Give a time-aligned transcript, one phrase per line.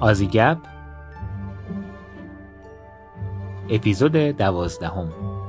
[0.00, 0.58] آزیگپ
[3.70, 5.39] اپیزود دوازدهم.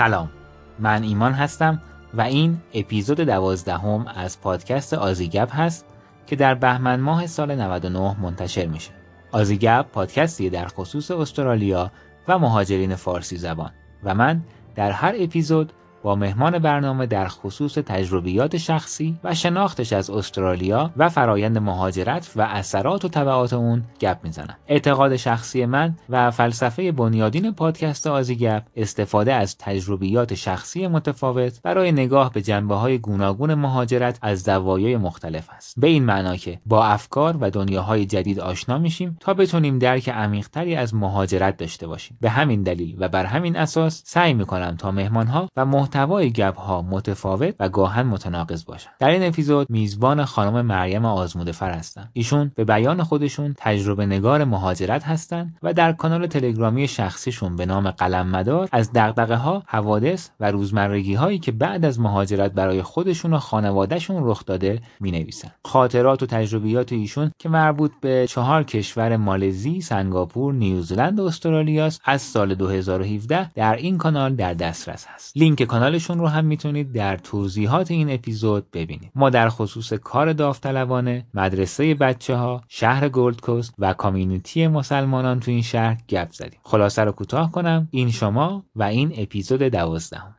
[0.00, 0.30] سلام.
[0.78, 1.82] من ایمان هستم
[2.14, 5.86] و این اپیزود دوازدهم از پادکست آزیگپ هست
[6.26, 8.90] که در بهمن ماه سال 99 منتشر میشه.
[9.32, 11.90] آزیگپ پادکستی در خصوص استرالیا
[12.28, 13.70] و مهاجرین فارسی زبان
[14.04, 14.42] و من
[14.74, 21.08] در هر اپیزود با مهمان برنامه در خصوص تجربیات شخصی و شناختش از استرالیا و
[21.08, 24.56] فرایند مهاجرت و اثرات و طبعات اون گپ می‌زنم.
[24.68, 31.92] اعتقاد شخصی من و فلسفه بنیادین پادکست آزی گپ استفاده از تجربیات شخصی متفاوت برای
[31.92, 35.80] نگاه به جنبه های گوناگون مهاجرت از زوایای مختلف است.
[35.80, 40.76] به این معنا که با افکار و دنیاهای جدید آشنا میشیم تا بتونیم درک عمیقتری
[40.76, 42.18] از مهاجرت داشته باشیم.
[42.20, 46.82] به همین دلیل و بر همین اساس سعی می‌کنم تا مهمانها و محتوای گپ ها
[46.82, 48.90] متفاوت و گاهن متناقض باشن.
[48.98, 54.44] در این اپیزود میزبان خانم مریم آزموده فر هستم ایشون به بیان خودشون تجربه نگار
[54.44, 60.28] مهاجرت هستند و در کانال تلگرامی شخصیشون به نام قلم مدار از دغدغه ها حوادث
[60.40, 65.50] و روزمرگی هایی که بعد از مهاجرت برای خودشون و خانوادهشون رخ داده می نویسن
[65.64, 72.22] خاطرات و تجربیات ایشون که مربوط به چهار کشور مالزی، سنگاپور، نیوزلند و استرالیا از
[72.22, 75.36] سال 2017 در این کانال در دسترس هست.
[75.36, 79.12] لینک کانالشون رو هم می‌تونید در توضیحات این اپیزود ببینید.
[79.14, 85.50] ما در خصوص کار داوطلبانه مدرسه بچه ها شهر گلد کوست و کامیونیتی مسلمانان تو
[85.50, 86.60] این شهر گپ زدیم.
[86.62, 87.88] خلاصه رو کوتاه کنم.
[87.90, 90.36] این شما و این اپیزود دوازدهم.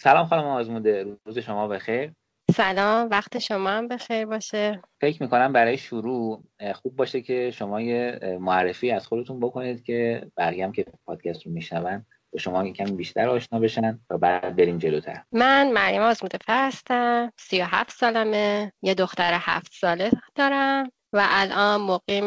[0.00, 1.06] سلام خانم آزموده.
[1.26, 2.12] روز شما بخیر.
[2.50, 3.08] سلام.
[3.10, 4.82] وقت شما هم بخیر باشه.
[5.00, 10.64] فکر می‌کنم برای شروع خوب باشه که شما یه معرفی از خودتون بکنید که بقیه
[10.64, 12.06] هم که پادکست رو میشنون.
[12.32, 15.22] با شما کمی بیشتر آشنا بشن و بعد بریم جلوتر.
[15.32, 21.80] من مریم آزمودفر هستم سی و هفت سالمه یه دختر هفت ساله دارم و الان
[21.80, 22.26] مقیم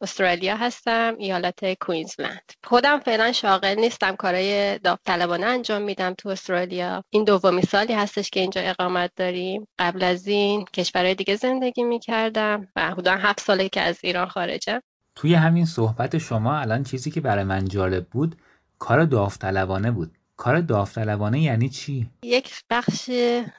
[0.00, 2.52] استرالیا هستم ایالت کوینزلند.
[2.64, 7.04] خودم فعلا شاغل نیستم کارهای داوطلبانه انجام میدم تو استرالیا.
[7.10, 9.68] این دومی سالی هستش که اینجا اقامت داریم.
[9.78, 14.80] قبل از این کشورهای دیگه زندگی می‌کردم و حدودا هفت ساله که از ایران خارجم.
[15.14, 18.36] توی همین صحبت شما الان چیزی که برای من جالب بود
[18.82, 20.10] کار داوطلبانه بود.
[20.36, 23.10] کار داوطلبانه یعنی چی؟ یک بخش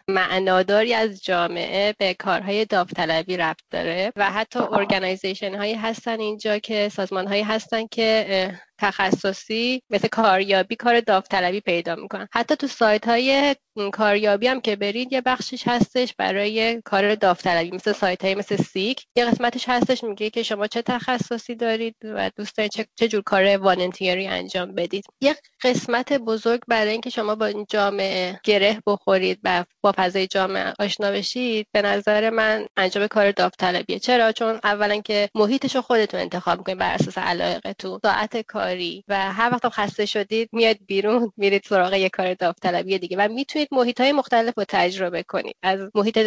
[0.07, 6.89] معناداری از جامعه به کارهای داوطلبی ربط داره و حتی organization هایی هستن اینجا که
[6.89, 12.27] سازمان هایی هستن که تخصصی مثل کاریابی کار داوطلبی پیدا می‌کنن.
[12.33, 13.55] حتی تو سایت های
[13.93, 19.05] کاریابی هم که برید یه بخشش هستش برای کار داوطلبی مثل سایت های مثل Seek.
[19.15, 23.57] یه قسمتش هستش میگه که شما چه تخصصی دارید و دوست دارید چه, جور کار
[23.57, 25.05] volunteer ی انجام بدید.
[25.21, 30.73] یه قسمت بزرگ برای اینکه شما با این جامعه گره بخورید و با فضای جامعه
[30.79, 33.99] آشنا بشید به نظر من انجام کار داوطلبیه.
[33.99, 37.99] چرا؟ چون اولا که محیطش رو خودتون انتخاب می‌کنید بر اساس علایقتون.
[38.03, 43.17] ساعت کار و هر وقت خسته شدید میاد بیرون میرید سراغ یه کار داوطلبی دیگه
[43.17, 45.55] و می‌تونید محیط های مختلف رو تجربه کنید.
[45.63, 46.19] از محیط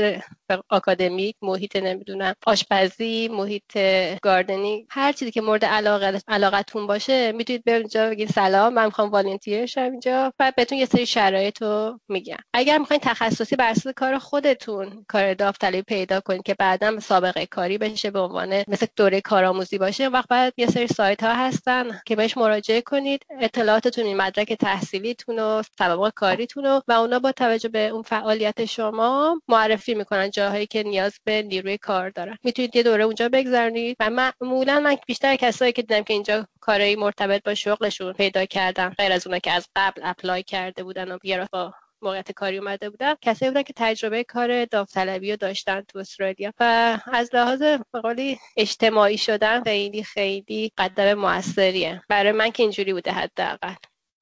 [0.68, 3.78] آکادمیک محیط نمی‌دونم آشپزی محیط
[4.22, 9.10] گاردنینگ هر چیزی که مورد علاقه علاقتون باشه می‌تونید به اونجا بگید سلام من می‌خوام
[9.10, 12.36] والنتیر شم اینجا و بهتون یه سری شرایط رو میگم.
[12.54, 17.78] اگر می‌خواین تخصصی بر اساس کار خودتون کار داوطلبی پیدا کنید که بعدا سابقه کاری
[17.78, 22.16] بشه به عنوان مثل دوره کارآموزی باشه وقت بعد یه سری سایت ها هستن که
[22.16, 28.02] بهش مراجعه کنید اطلاعاتتون مدرک تحصیلیتون و سوابق کاریتون و اونا با توجه به اون
[28.02, 32.38] فعالیت شما معرفی می‌کنن جاهایی که نیاز به نیروی کار دارن.
[32.44, 36.96] می‌تونید یه دوره اونجا بگذرونید و معمولا من بیشتر کسایی که دیدم که اینجا کارایی
[36.96, 41.18] مرتبط با شغلشون پیدا کردن غیر از اونا که از قبل اپلای کرده بودن و
[41.18, 45.98] بیارا با موقعیت کاری اومده بودن کسایی بودن که تجربه کار داوطلبی رو داشتن تو
[45.98, 47.62] استرالیا و از لحاظ
[47.94, 52.02] مقالی اجتماعی شدن خیلی خیلی قدم موثریه.
[52.08, 53.74] برای من که اینجوری بوده حداقل.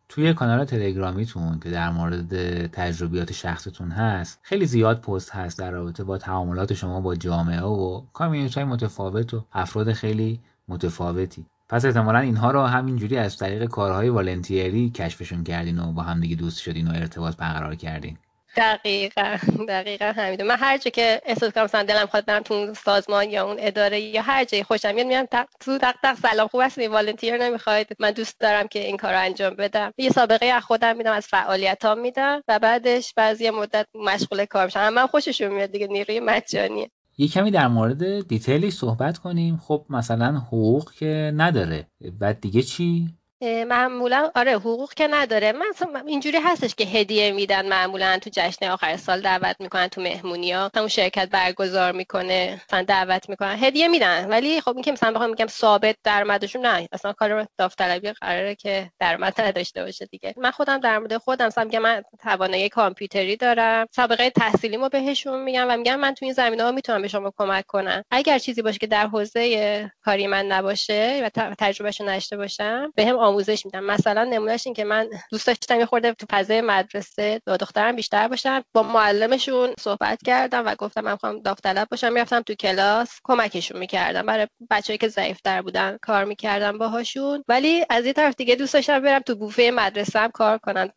[0.09, 6.05] توی کانال تلگرامیتون که در مورد تجربیات شخصتون هست خیلی زیاد پست هست در رابطه
[6.05, 11.47] با تعاملات شما با جامعه و کامیونیتی های متفاوت و افراد خیلی متفاوتی.
[11.69, 16.37] پس احتمالا اینها رو همینجوری از طریق کارهای والنتیری کشفشون کردین و با هم دیگه
[16.37, 18.19] دوست شدین و ارتباط برقرار کردین.
[18.57, 20.45] دقیقا دقیقا همینه.
[20.45, 24.01] من هر جا که احساس کنم مثلا دلم خواهد برم تو سازمان یا اون اداره
[24.01, 25.27] یا هر جایی خوشم میاد میام
[25.61, 27.89] تو دق دق سلام خوب هستی والنتیر نمی‌خواید.
[27.99, 29.93] من دوست دارم که این کار رو انجام بدم.
[29.99, 34.65] یه سابقه از خودم میدم از فعالیت ها میدم و بعدش بعضی مدت مشغول کار
[34.65, 34.89] میشم.
[34.89, 36.91] من خوششون میاد دیگه نیروی مجانیه.
[37.19, 39.57] یه کمی در مورد دیتیلی صحبت کنیم.
[39.57, 41.87] خب مثلا حقوق که نداره.
[42.21, 43.09] بعد دیگه چی؟
[43.45, 45.53] معمولا آره حقوق که نداره.
[45.53, 50.53] من اینجوری هستش که هدیه میدن معمولا تو جشن آخر سال دعوت می‌کنن تو مهمونی
[50.53, 53.57] ها اون شرکت برگزار می‌کنه مثلا دعوت می‌کنن.
[53.61, 54.29] هدیه میدن.
[54.29, 56.89] ولی خب این که مثلا بخوام میگم ثابت درآمدشون نه.
[56.93, 60.35] اصلا کار داوطلبی قراره که درآمد نداشته باشه دیگه.
[60.37, 63.87] من خودم در مورد خودم مثلا میگم من توانایی کامپیوتری دارم.
[63.91, 67.67] سابقه تحصیلیمو بهشون میگم و میگم من تو این زمینه ها می‌تونم به شما کمک
[67.67, 68.03] کنم.
[68.11, 73.65] اگر چیزی باشه که در حوزه کاری من نباشه و تجربهشو نداشته باشم بهم آموزش
[73.67, 73.85] میدم.
[73.85, 78.29] مثلا نمونهش این که من دوست داشتم یه خورده تو فضای مدرسه با دخترم بیشتر
[78.29, 78.63] باشم.
[78.73, 82.13] با معلمشون صحبت کردم و گفتم من می‌خوام داوطلب باشم.
[82.13, 84.27] می‌رفتم تو کلاس کمکشون می‌کردم.
[84.27, 87.45] برای بچه‌ای که ضعیفتر بودن کار می‌کردم باهاشون.
[87.49, 90.89] ولی از یه طرف دیگه دوست داشتم برم تو بوفه مدرسه هم کار کنم.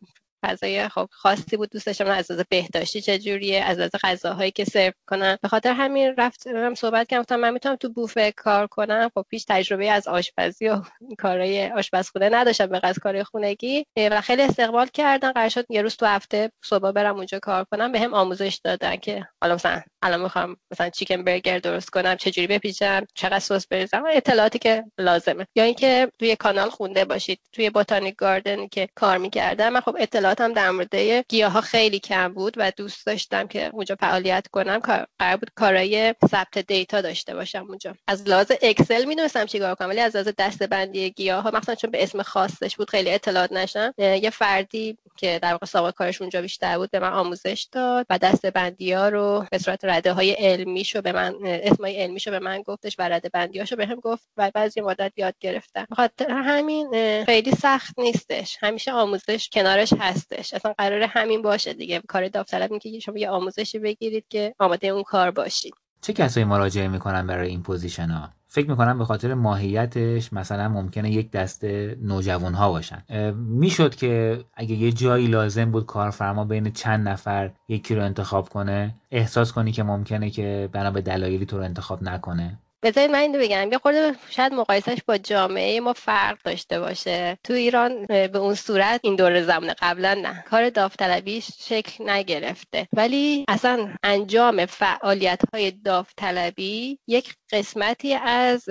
[0.42, 4.92] غذای خب خاصی بود دوست داشتم از از بهداشتی چجوریه از از غذاهایی که سرو
[5.06, 9.10] کنن به خاطر همین رفتم صحبت کردم من می‌تونم تو بوفه کار کنم.
[9.14, 10.82] خب پیش تجربه از آشپزی و
[11.18, 13.86] کارهای آشپزخونه نداشتم به قصد کار خونگی.
[13.96, 15.32] و خیلی استقبال کردن.
[15.32, 17.92] قرار شد یه روز تو هفته صبح برم اونجا کار کنم.
[17.92, 22.46] به هم آموزش دادن که حالا مثلا الان می‌خوام مثلا چیکن برگر درست کنم چجوری
[22.46, 25.46] بپیچم چقدر سس بریزم اطلاعاتی که لازمه.
[25.56, 29.68] یا اینکه توی کانال خونده باشید توی بوتانیک گاردن که کار می‌کردم.
[29.68, 29.96] من خب
[30.28, 30.94] اطلاعاتم در مورد
[31.28, 34.78] گیاه خیلی کم بود و دوست داشتم که اونجا فعالیت کنم.
[35.18, 37.94] قرار بود کارای ثبت دیتا داشته باشم اونجا.
[38.06, 42.02] از لحاظ اکسل می‌دونستم چیکار کنم ولی از لحاظ دسته‌بندی گیاه ها مثلا چون به
[42.02, 46.78] اسم خاصش بود خیلی اطلاعات نشم یه فردی که در واقع سابقه کارش اونجا بیشتر
[46.78, 51.02] بود به من آموزش داد و دسته‌بندی ها رو به صورت رده های علمی شو
[51.02, 54.50] به من اسمای علمی شو به من گفتش و رده بندی هاشو بهم گفت و
[54.54, 55.86] بعضی مدت یاد گرفتم.
[55.90, 56.90] بخاطر همین
[57.24, 58.56] خیلی سخت نیستش.
[58.60, 60.54] همیشه آموزش کنارش هستش.
[60.54, 62.02] اصلا قرار همین باشه دیگه.
[62.08, 65.74] کار داوطلب که شما یه آموزشی بگیرید که آماده اون کار باشید.
[66.00, 71.10] چه کسایی مراجعه می‌کنن برای این پوزیشن ها؟ فکر می‌کنم به خاطر ماهیتش مثلا ممکنه
[71.10, 73.02] یک دسته نوجوان ها باشن
[73.34, 78.94] می‌شد که اگه یه جایی لازم بود کارفرما بین چند نفر یکی رو انتخاب کنه
[79.10, 83.38] احساس کنی که ممکنه که بنا به دلایلی تو رو انتخاب نکنه؟ بذارید من اینو
[83.38, 87.38] بگم یه خورده شاید مقایسش با جامعه ما فرق داشته باشه.
[87.44, 90.44] تو ایران به اون صورت این دور زمان قبلا نه.
[90.50, 92.88] کار داوطلبی شکل نگرفته.
[92.96, 98.68] ولی اصلا انجام فعالیت های داوطلبی یک قسمتی از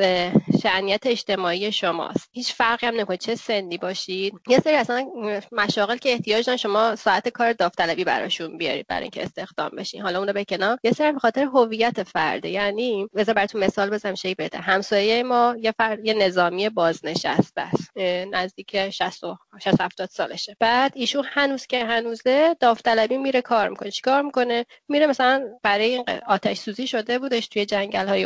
[0.63, 2.29] شعنیت اجتماعی شماست.
[2.31, 3.17] هیچ فرقی هم نمی‌کنه.
[3.17, 4.33] چه سنی باشید.
[4.47, 5.05] یه سری اصلا
[5.51, 10.01] مشاغل که احتیاج دارن شما ساعت کار داوطلبی براشون بیارید برای اینکه استخدام بشین.
[10.01, 12.49] حالا اونو به کنار یه سری به خاطر هویت فرده.
[12.49, 17.97] یعنی بذار براتون مثال بزنم شی بهتر همسایه ما یه فرد یه نظامی بازنشسته است.
[18.31, 19.23] نزدیک 60
[19.63, 20.55] 60 70 سالشه.
[20.59, 23.91] بعد ایشون هنوز که هنوزه داوطلبی میره کار می‌کنه.
[23.91, 28.25] چیکار می‌کنه؟ میره مثلا برای آتش سوزی شده بودش توی جنگل های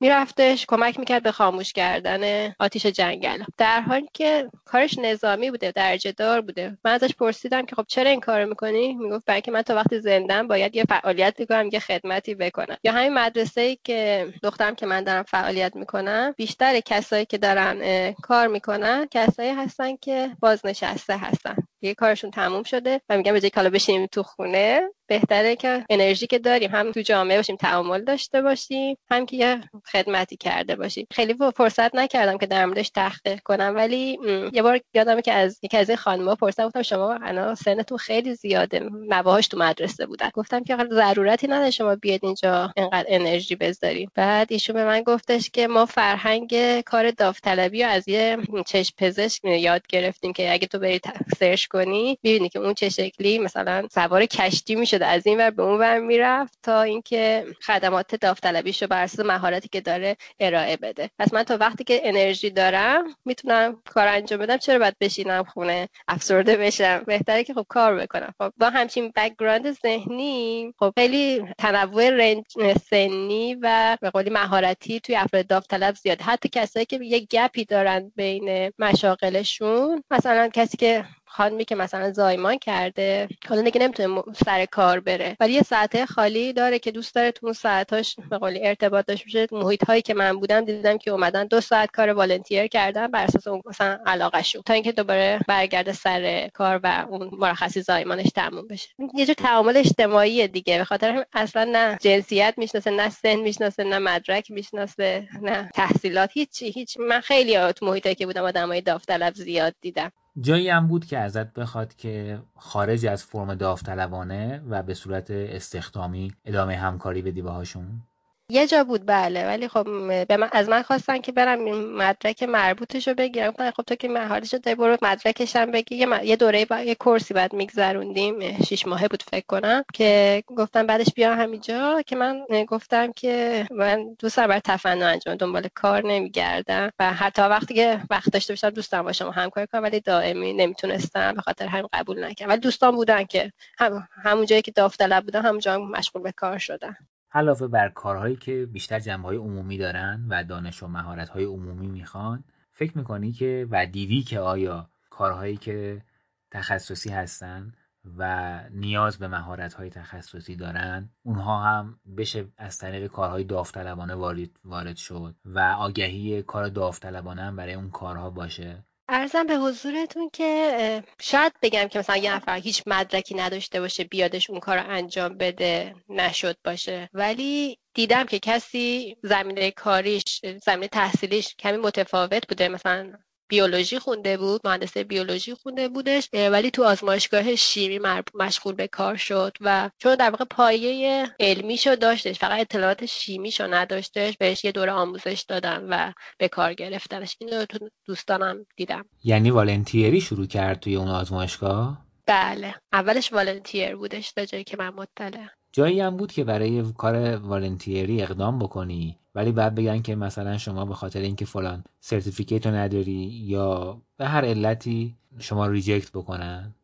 [0.00, 3.42] میرفتش کمک می‌کرد به خاموش کردن آتیش جنگل.
[3.58, 6.78] در حالی که کارش نظامی بوده درجه دار بوده.
[6.84, 10.00] من ازش پرسیدم که خب چرا این کارو می‌کنی؟ می‌گفت برای که من تا وقتی
[10.00, 12.76] زندم باید یه فعالیت بکنم یه خدمتی بکنم.
[12.84, 18.12] یا همین مدرسه ای که دخترم که من دارم فعالیت می‌کنم بیشتر کسایی که دارن
[18.12, 21.56] کار می‌کنن کسایی هستن که بازنشسته هستن.
[21.82, 26.38] یه کارشون تموم شده و میگم به کالا بشینیم تو خونه بهتره که انرژی که
[26.38, 29.60] داریم هم تو جامعه باشیم تعامل داشته باشیم هم که یه
[29.92, 31.06] خدمتی کرده باشیم.
[31.12, 34.18] خیلی فرصت نکردم که در موردش تحقیق کنم ولی
[34.52, 38.34] یه بار یادمه که از یکی از این خانم‌ها پرسیدم گفتم شما انا سنتون خیلی
[38.34, 40.30] زیاده نواهاش تو مدرسه بودن.
[40.34, 44.10] گفتم که ضرورتی نداره شما بیاد اینجا اینقدر انرژی بذاریم.
[44.14, 48.36] بعد ایشون به من گفتش که ما فرهنگ کار داوطلبی رو از یه
[48.66, 51.00] چشم پزشک یاد گرفتیم که اگه تو بری
[51.38, 55.62] سرچ کنی ببینی که اون چه شکلی مثلا سوار کشتی میشه از این ور به
[55.62, 61.10] اون ور می‌رفت تا اینکه خدمات داوطلبیشو بر اساس مهارتی که داره ارائه بده.
[61.18, 64.56] پس من تا وقتی که انرژی دارم می‌تونم کار انجام بدم.
[64.56, 68.34] چرا باید بشینم خونه افسرده بشم؟ بهتره که خب کار بکنم.
[68.38, 72.44] خب با همچین background ذهنی خب خیلی تنوع range
[72.90, 77.64] سنی و به قولی مهارتی توی افراد داوطلب زیاد حتی کسایی که یه gap ی
[77.64, 84.64] دارن بین مشاغلشون مثلا کسی که خانمی که مثلا زایمان کرده حالا دیگه نمی‌تونه سر
[84.64, 85.36] کار بره.
[85.40, 89.24] ولی یه ساعته خالی داره که دوست داره تو اون ساعتاش به قولی ارتباط داشته
[89.24, 89.64] باشه.
[89.64, 93.46] محیط هایی که من بودم دیدم که اومدن دو ساعت کار والنتیر کردن بر اساس
[93.46, 98.88] اون مثلا علاقهشون تا اینکه دوباره برگرده سر کار و اون مرخصی زایمانش تموم بشه.
[99.14, 100.78] یه جور تعامل اجتماعی دیگه.
[100.78, 106.30] به خاطر اصلا نه جنسیت می‌شناسه نه سن می‌شناسه نه مدرک می‌شناسه نه تحصیلات.
[106.34, 106.96] هیچی هیچ.
[107.00, 110.12] من خیلی تو محیطی که بودم آدمای داوطلب زیاد دیدم.
[110.40, 116.32] جایی هم بود که ازت بخواد که خارج از فرم داوطلبانه و به صورت استخدامی
[116.44, 118.02] ادامه همکاری بدی باهاشون؟
[118.50, 119.46] یه جا بود بله.
[119.46, 119.84] ولی خب
[120.28, 121.60] به من از من خواستن که برم
[121.96, 123.52] مدرک مربوطش رو بگیرم.
[123.76, 125.96] خب تو که مهارتش داری برو مدرکش هم بگی.
[126.22, 126.78] یه, دوره با...
[126.78, 128.62] یه کورسی بعد میگذروندیم.
[128.64, 129.84] شیش ماهه بود فکر کنم.
[129.92, 132.02] که گفتم بعدش بیا همینجا.
[132.06, 136.90] که من گفتم که من دوست دارم برای تفنن انجام دنبال کار نمیگردم.
[136.98, 141.34] و حتی وقتی که وقت داشته باشم دوستم باشم همکاری کنم ولی دائمی نمی‌تونستم.
[141.34, 142.50] به خاطر همین قبول نکردم.
[142.50, 146.96] ولی دوستان بودن که هم همون جایی که داوطلب بودم همونجا مشغول به کار شدن.
[147.32, 151.88] علاوه بر کارهایی که بیشتر جنبه های عمومی دارن و دانش و مهارت های عمومی
[151.88, 156.02] می‌خوان فکر می‌کنی که و دیدی که آیا کارهایی که
[156.50, 157.72] تخصصی هستن
[158.18, 164.50] و نیاز به مهارت های تخصصی دارن اونها هم بشه از طریق کارهای داوطلبانه وارد
[164.64, 171.02] وارد شد و آگهی کار داوطلبانه هم برای اون کارها باشه؟ ارزم به حضورتون که
[171.20, 175.36] شاید بگم که مثلا یه نفر هیچ مدرکی نداشته باشه بیادش اون کار رو انجام
[175.36, 177.08] بده نشد باشه.
[177.12, 182.68] ولی دیدم که کسی زمینه کاریش زمینه تحصیلیش کمی متفاوت بوده.
[182.68, 183.12] مثلا
[183.50, 188.00] بیولوژی خونده بود مهندس بیولوژی خونده بودش ولی تو آزمایشگاه شیمی
[188.34, 194.36] مشغول به کار شد و چون در واقع پایه علمیشو داشتش فقط اطلاعات شیمیشو نداشتش
[194.36, 197.36] بهش یه دوره آموزش دادم و به کار گرفتنش.
[197.40, 199.04] اینو تو دوستانم دیدم.
[199.24, 202.74] یعنی volunteer ی شروع کرد توی اون آزمایشگاه؟ بله.
[202.92, 205.46] اولش volunteer بودش تا جایی که من مطلع.
[205.72, 209.19] جایی هم بود که برای کار volunteer ی اقدام بکنی.
[209.34, 214.26] ولی بعد بگن که مثلا شما به خاطر اینکه فلان certificate رو نداری یا به
[214.26, 216.74] هر علتی شما reject بکنن.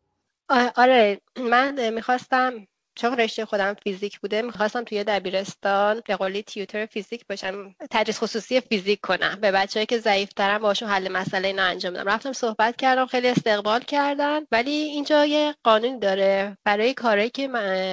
[0.75, 7.25] آره من می‌خواستم چون رشته خودم فیزیک بوده می‌خواستم توی دبیرستان به قولی tutor فیزیک
[7.29, 9.37] باشم تدریس خصوصی فیزیک کنم.
[9.41, 13.79] به بچه‌ای که ضعیفترن باشون حل مسئله اینا انجام بدم رفتم صحبت کردم خیلی استقبال
[13.79, 16.57] کردن ولی اینجا یه قانون داره.
[16.65, 17.47] برای کاری که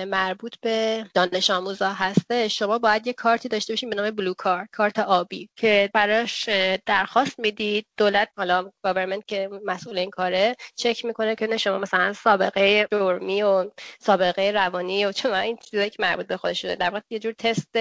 [0.05, 4.69] مربوط به دانش آموزا هستش شما باید یه کارتی داشته باشین به نام blue card
[4.73, 6.49] کارت آبی که براش
[6.87, 7.87] درخواست می‌دید.
[7.97, 13.71] دولت حالا government که مسئول این کاره چک می‌کنه که شما مثلا سابقه جرمی و
[14.01, 17.33] سابقه روانی و چون این چیزایی که مربوط به خودش شده در واقع یه جور
[17.33, 17.77] تست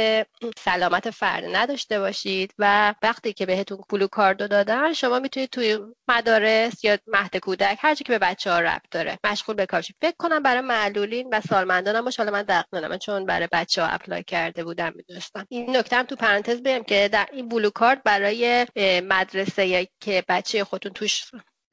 [0.57, 5.79] سلامت فرد نداشته باشید و وقتی که بهتون blue card و دادن شما می‌تونید توی
[6.07, 9.91] مدارس یا مهد کودک هر که به بچه ها ربط داره مشغول به کار شین.
[10.01, 13.87] فکر کنم برای معلولین و سالمندان هم حالا من دقیق ندارم چون برای بچه ها
[13.87, 15.45] apply کرده بودم می‌دونستم.
[15.49, 18.67] این نکته تو پرانتز بگم که در این blue card برای
[19.03, 21.23] مدرسه که بچه خودتون توش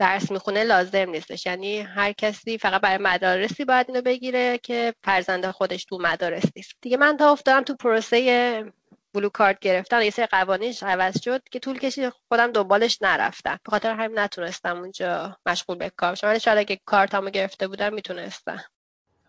[0.01, 1.47] درس می‌خونه لازم نیستش.
[1.47, 6.75] یعنی هر کسی فقط برای مدارسی باید اینو بگیره که فرزند خودش تو مدارس نیست.
[6.81, 8.65] دیگه من تا افتادم تو پروسه
[9.15, 13.59] بلو کارت گرفتن یه سری قوانینش عوض شد که طول کشید خودم دنبالش نرفتم.
[13.65, 17.95] به خاطر همین نتونستم اونجا مشغول به کار شم ولی شاید اگه کارتمو گرفته بودم
[17.95, 18.65] می‌تونستم.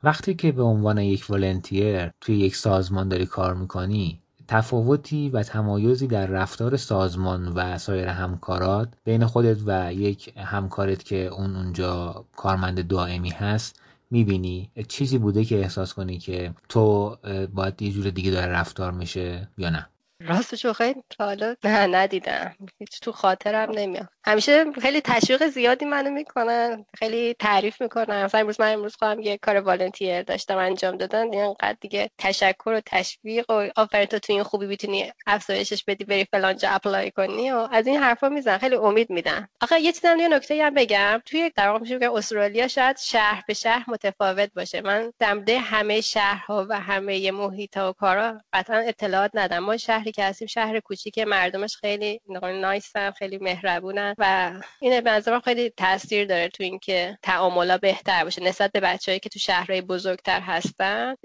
[0.04, 4.21] وقتی که به عنوان یک ولنتیر توی یک سازمان داری کار می‌کنی
[4.52, 11.26] تفاوتی و تمایزی در رفتار سازمان و سایر همکارات بین خودت و یک همکارت که
[11.28, 17.16] اون اونجا کارمند دائمی هست می‌بینی؟ چیزی بوده که احساس کنی که تو
[17.54, 19.88] باید یه جور دیگه داره رفتار میشه یا نه؟
[20.28, 22.56] راستشو خیلی حالا نه ندیدم.
[22.80, 24.08] هیچ تو خاطرم نمیاد.
[24.26, 28.24] همیشه خیلی تشویق زیادی منو می‌کنن خیلی تعریف می‌کنن.
[28.26, 31.34] مثلا امروز من امروز خواهم یه کار والنتیر داشتم انجام دادن.
[31.34, 36.26] اینقدر دیگه تشکر و تشویق و آفرین تو تو این خوبی می‌تونی افزایشش بدی بری
[36.26, 40.18] فلان جا اپلای کنی و از این حرفا میزن خیلی امید میدن آخه یه چیزم
[40.20, 41.22] یه نکته هم بگم.
[41.26, 44.82] توی در واقع میشه استرالیا شاید شهر به شهر متفاوت باشه.
[44.82, 49.64] من در همه شهرها و همه محیط و کارا قطعا اطلاعات ندارم.
[49.64, 49.78] ما
[50.12, 52.22] شهری که هستیم شهر کوچیک مردمش خیلی
[52.62, 58.72] نایسن خیلی مهربونن و این به خیلی تاثیر داره تو اینکه تعاملا بهتر باشه نسبت
[58.72, 61.16] به بچههایی که تو شهرهای بزرگتر هستن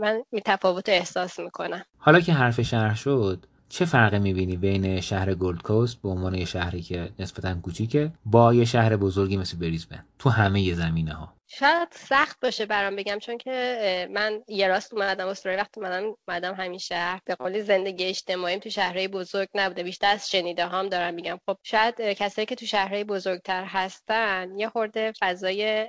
[0.00, 1.84] من می تفاوت احساس می‌کنم.
[1.98, 6.44] حالا که حرف شهر شد چه فرقی می‌بینی بین شهر گلد کوست به عنوان یه
[6.44, 11.88] شهری که نسبتا کوچیکه با یه شهر بزرگی مثل بریزبن تو همه زمینه ها شاید
[11.92, 16.78] سخت باشه برام بگم چون که من یه راست اومدم استرالیا وقتی اومدم اومدم همین
[16.78, 17.20] شهر.
[17.24, 21.38] به قولی زندگی اجتماعیم تو شهرهای بزرگ نبوده بیشتر از شنیده هام دارم میگم.
[21.46, 25.86] خب شاید کسایی که تو شهرهای بزرگتر هستن یه خورده فضای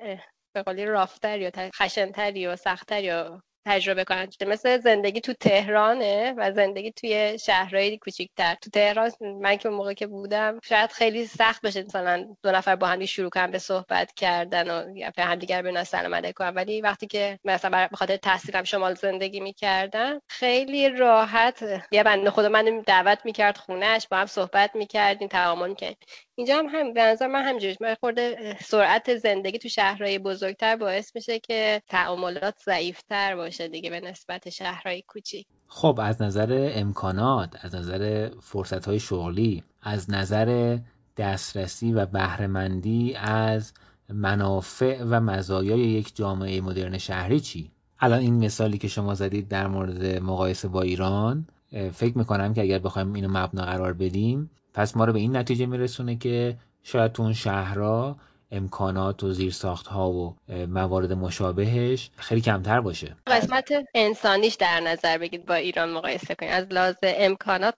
[0.53, 4.27] به قولی رافتر یا خشنتری یا سختتر یا تجربه کنن.
[4.47, 8.55] مثل زندگی تو تهرانه و زندگی توی شهرهای کوچیکتر.
[8.61, 12.87] تو تهران من که موقع که بودم شاید خیلی سخت بشه مثلا دو نفر با
[12.87, 16.49] هم شروع کنن به صحبت کردن و یا همدیگر به سلام علیک کنن.
[16.49, 22.49] ولی وقتی که مثلا به خاطر تحصیلم شمال زندگی می‌کردم خیلی راحت یه بنده خدا
[22.49, 25.97] من دعوت می‌کرد خونهش با هم صحبت می‌کردیم تعامل می‌کردیم.
[26.35, 31.15] اینجا هم, هم به نظر من همجوریش من خورده سرعت زندگی تو شهرهای بزرگتر باعث
[31.15, 33.56] میشه که تعاملات ضعیفتر باشه.
[33.61, 35.47] دیگه به نسبت شهرهای کوچیک.
[35.67, 40.77] خب از نظر امکانات از نظر فرصت های شغلی از نظر
[41.17, 43.73] دسترسی و بهرهمندی از
[44.09, 49.67] منافع و مزایای یک جامعه مدرن شهری چی؟ الان این مثالی که شما زدید در
[49.67, 51.47] مورد مقایسه با ایران
[51.93, 55.65] فکر می‌کنم که اگر بخوایم اینو مبنا قرار بدیم پس ما رو به این نتیجه
[55.65, 58.17] میرسونه که شاید تو اون شهرها
[58.51, 63.15] امکانات و زیرساخت ها و موارد مشابهش خیلی کمتر باشه.
[63.27, 66.51] قسمت انسانیش در نظر بگید با ایران مقایسه کنید.
[66.51, 67.75] از لحاظ امکانات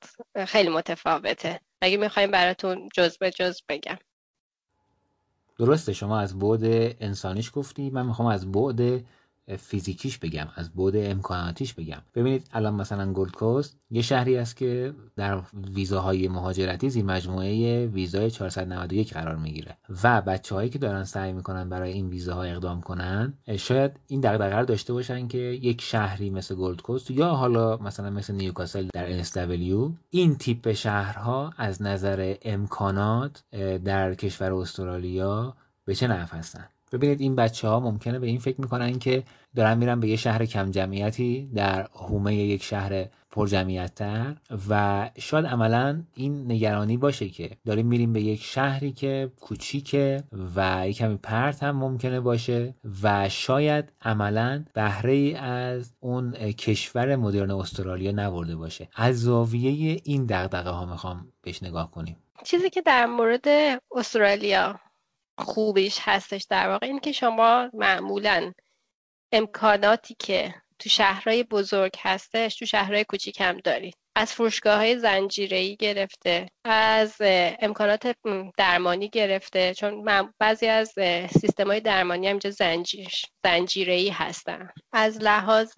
[0.47, 1.59] خیلی متفاوته.
[1.81, 3.97] اگه می‌خوایم براتون جز به جز بگم.
[5.59, 6.61] درسته شما از بعد
[6.99, 9.05] انسانیش گفتی من می‌خوام از بعد
[9.57, 12.01] فیزیکیش بگم از بعد امکاناتیش بگم.
[12.15, 15.41] ببینید الان مثلا Gold Coast یه شهری است که در
[15.75, 19.77] ویزاهای مهاجرتی زیر مجموعه ویزای 491 قرار می‌گیره.
[20.03, 24.55] و بچه هایی که دارن سعی می‌کنن برای این ویزاها اقدام کنن شاید این دغدغه
[24.55, 29.23] رو داشته باشن که یک شهری مثل Gold Coast یا حالا مثلا مثل Newcastle در
[29.23, 33.43] NSW این تیپ شهرها از نظر امکانات
[33.85, 38.61] در کشور استرالیا به چه نحو هستن؟ ببینید این بچه ها ممکنه به این فکر
[38.61, 39.23] می‌کنن که
[39.55, 44.35] دارن میرن به یه شهر کم جمعیتی در حومه یک شهر پر جمعیت تر
[44.69, 50.23] و شاید عملا این نگرانی باشه که داریم میریم به یک شهری که کوچیکه
[50.55, 57.15] و یک کمی پرت هم ممکنه باشه و شاید عملا بهره ای از اون کشور
[57.15, 58.89] مدرن استرالیا نورده باشه.
[58.95, 62.17] از زاویه این دغدغه ها می‌خوام بهش نگاه کنیم.
[62.43, 63.47] چیزی که در مورد
[63.91, 64.79] استرالیا
[65.37, 68.51] خوبیش هستش در واقع این که شما معمولا
[69.31, 73.95] امکاناتی که تو شهرهای بزرگ هستش تو شهرهای کوچیک هم دارید.
[74.15, 77.15] از فروشگاه های زنجیری گرفته از
[77.59, 78.15] امکانات
[78.57, 80.05] درمانی گرفته چون
[80.39, 80.93] بعضی از
[81.41, 83.11] سیستم های درمانی هم زنجیر
[83.45, 84.69] زنجیری هستن.
[84.91, 85.73] از لحاظ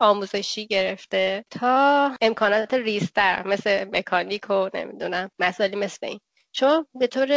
[0.00, 6.20] آموزشی گرفته تا امکانات ریستر مثل مکانیک و نمی‌دونم مسائلی مثل این.
[6.56, 7.28] شما به طور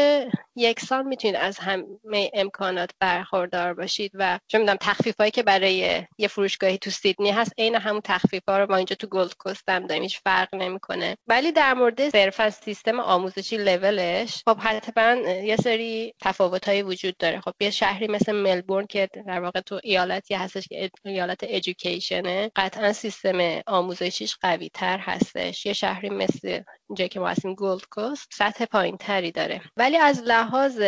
[0.56, 6.28] یکسان می‌تونید از همه امکانات برخوردار باشید و چون می‌دونم تخفیف هایی که برای یه
[6.28, 9.88] فروشگاهی تو سیدنی هست عین همون تخفیف ها رو ما اینجا تو گلد کوست هم
[9.88, 11.18] داریم هیچ فرق نمی‌کنه.
[11.28, 17.42] ولی در مورد صرفا سیستم آموزشی لولش خب حتما یه سری تفاوت هایی وجود داره.
[17.42, 22.52] خب یه شهری مثل ملبورن که در واقع تو ایالتی هستش که ایالت education ه
[22.56, 25.66] قطعا سیستم آموزشیش قوی تر هستش.
[25.66, 29.62] یه شهری مثل اینجا که ما هستیم گلد کوست سطح پایین تری داره.
[29.78, 30.82] ولی از لحاظ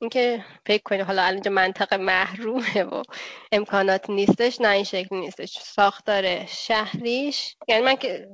[0.00, 3.02] اینکه فکر کنید حالا اینجا منطقه محرومه و
[3.52, 5.58] امکانات نیستش نه این شکل نیستش.
[5.58, 8.28] ساختار شهریش یعنی من که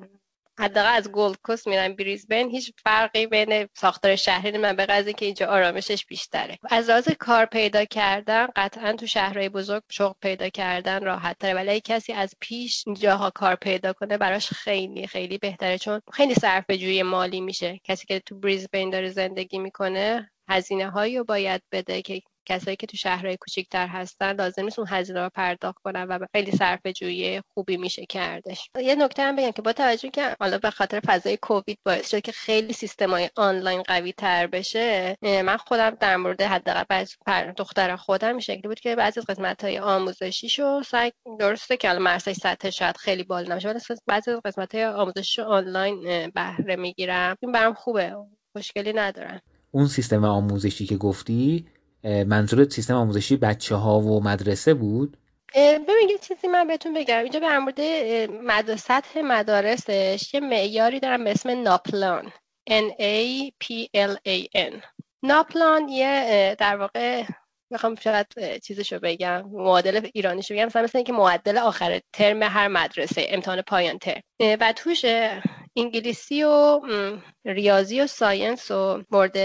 [0.59, 5.25] حداقل از گلد کوست میرم بریزبن هیچ فرقی بین ساختار شهری من به غیر اینکه
[5.25, 6.59] اینجا آرامشش بیشتره.
[6.71, 11.81] از لحاظ کار پیدا کردن قطعا تو شهرهای بزرگ شغل پیدا کردن راحت تره ولی
[11.81, 15.79] کسی از پیش اینجاها کار پیدا کنه براش خیلی خیلی بهتره.
[15.79, 17.81] چون خیلی صرفه جویی مالی میشه.
[17.85, 22.87] کسی که تو بریزبن داره زندگی می‌کنه هزینه هایی رو باید بده که کسایی که
[22.87, 27.41] تو شهرهای کوچیکتر هستن لازم نیست اون هزینه رو پرداخت کنن و خیلی صرف جویی
[27.55, 28.71] خوبی میشه کردش.
[28.83, 32.21] یه نکته هم بگم که با توجه که حالا به خاطر فضای کووید باعث شد
[32.21, 37.17] که خیلی سیستم های آنلاین قوی تر بشه من خودم در مورد حداقل بعضی
[37.57, 42.01] دختر خودم این شکلی بود که بعضی از قسمت های آموزشیشو سعی درسته که حالا
[42.01, 47.37] مرسای سطح شاید خیلی بالا نمیشه ولی بعضی از قسمت های آموزشی آنلاین بهره می‌گیرم.
[47.41, 48.17] این برام خوبه.
[48.55, 51.67] مشکلی ندارن اون سیستم آموزشی که گفتی
[52.05, 55.17] منظور سیستم آموزشی بچه ها و مدرسه بود؟
[55.55, 57.19] ببین یه چیزی من بهتون بگم.
[57.19, 58.77] اینجا به مورد.
[58.77, 62.33] سطح مدارسش یه معیاری دارم به اسم ناپلان.
[62.71, 64.75] N A P L A N.
[65.23, 67.25] ناپلان یه در واقع
[67.71, 68.27] می‌خوام شاید
[68.63, 70.65] چیزشو بگم معادل ایرانیشو بگم.
[70.65, 74.23] مثلا مثل اینکه معدل آخر ترم هر مدرسه امتحان پایان ترم.
[74.41, 75.05] و توش
[75.77, 76.81] انگلیسی و
[77.45, 79.39] ریاضی و ساینس و مورد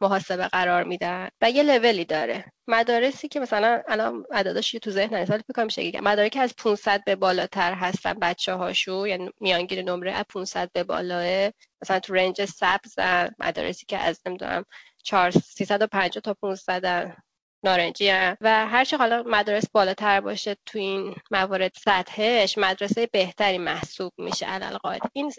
[0.00, 2.44] محاسبه قرار میدن و یه لولی داره.
[2.68, 7.16] مدارسی که مثلا الان عدداش تو ذهن نیست ولی فکر میشه مدارکی از 500 به
[7.16, 11.50] بالاتر هستن بچه هاشو یعنی میانگین نمره از 500 به بالاه
[11.82, 12.98] مثلا تو رنج سبز
[13.38, 14.64] مدارسی که از نمی‌دونم
[15.30, 17.16] 350 تا 500
[17.64, 24.46] نارنجی و هرچه حالا مدارس بالاتر باشه تو این موارد سطحش مدرسه بهتری محسوب میشه
[24.46, 24.76] علل
[25.12, 25.32] این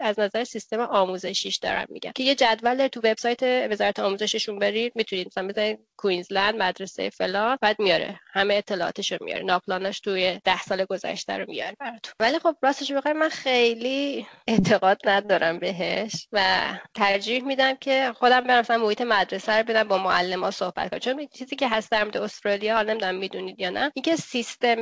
[0.00, 2.12] از, نظر سیستم آموزشیش دارم میگم.
[2.14, 7.76] که یه جدول تو وبسایت وزارت آموزششون برید می‌تونید مثلا بزنید کوینزلند مدرسه فلان بعد
[7.78, 8.20] میاره.
[8.32, 9.42] همه اطلاعاتش رو میاره.
[9.42, 12.12] ناپلانش توی ده سال گذشته رو میاره براتون.
[12.20, 18.60] ولی خب راستش بخیر من خیلی اعتقاد ندارم بهش و ترجیح میدم که خودم برم
[18.60, 20.98] مثلا محیط مدرسه رو بدم با معلم ها صحبت کنم.
[20.98, 24.76] چون چیزی که هست در مورد استرالیا حالا نمی‌دونم می‌دونید یا نه اینکه سیستم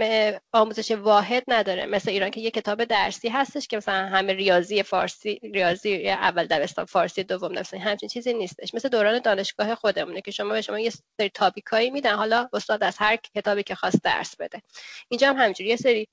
[0.53, 1.87] آموزش واحد نداره.
[1.87, 6.85] مثل ایران که یه کتاب درسی هستش که مثلا همه ریاضی فارسی ریاضی اول دبستان
[6.85, 8.75] فارسی دوم دبستان همچین چیزی نیستش.
[8.75, 12.15] مثل دوران دانشگاه خودمونه که شما به شما یه سری تاپیکایی میدن.
[12.15, 14.63] حالا استاد از هر کتابی که خواست درس بده.
[15.09, 15.71] اینجا هم همینجوری.
[15.71, 16.09] یه سری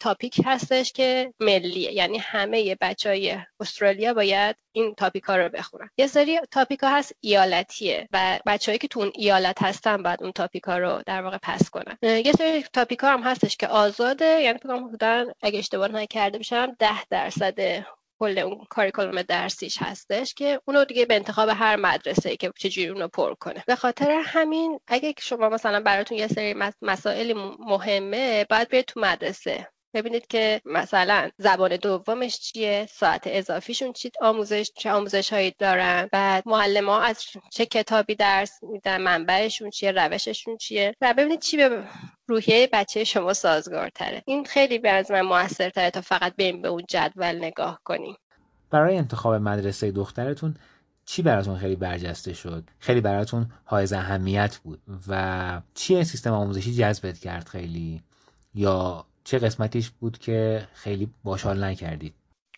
[0.00, 1.92] تاپیک هستش که ملیه.
[1.92, 5.90] یعنی همه بچهای استرالیا باید این تاپیکا رو بخونن.
[5.98, 10.78] یه سری تاپیکا هست ایالتیه و بچههایی که تو اون ایالت هستن بعد اون تاپیکا
[10.78, 15.26] رو در واقع پس کنن یه سری تاپیکا هم هستش که آزاده یعنی فکر حدودا
[15.42, 17.84] اگه اشتباه نکرده باشم ده درصد
[18.20, 22.88] کل اون کاریکولوم درسیش هستش که اونو دیگه به انتخاب هر مدرسه ای که چجوری
[22.88, 23.64] اونو پر کنه.
[23.66, 29.68] به خاطر همین اگه شما مثلا براتون یه سری مسائل مهمه باید برید تو مدرسه.
[29.94, 36.42] ببینید که مثلا زبان دومش چیه؟ ساعت اضافیشون چی آموزش چه آموزش هایی دارن؟ بعد
[36.46, 41.84] معلم ها از چه کتابی درس میدن؟ منبعشون چیه؟ روششون چیه؟ و ببینید چی به
[42.26, 44.22] روحیه بچه شما سازگارتره.
[44.26, 48.16] این خیلی به از من موثرتره تا فقط بریم به اون جدول نگاه کنیم.
[48.70, 50.56] برای انتخاب مدرسه دخترتون
[51.04, 57.18] چی براتون خیلی برجسته شد؟ خیلی براتون حائز اهمیت بود و چی سیستم آموزشی جذبت
[57.18, 58.02] کرد خیلی؟
[58.54, 62.14] یا چه قسمتیش بود که خیلی باشال نکردید؟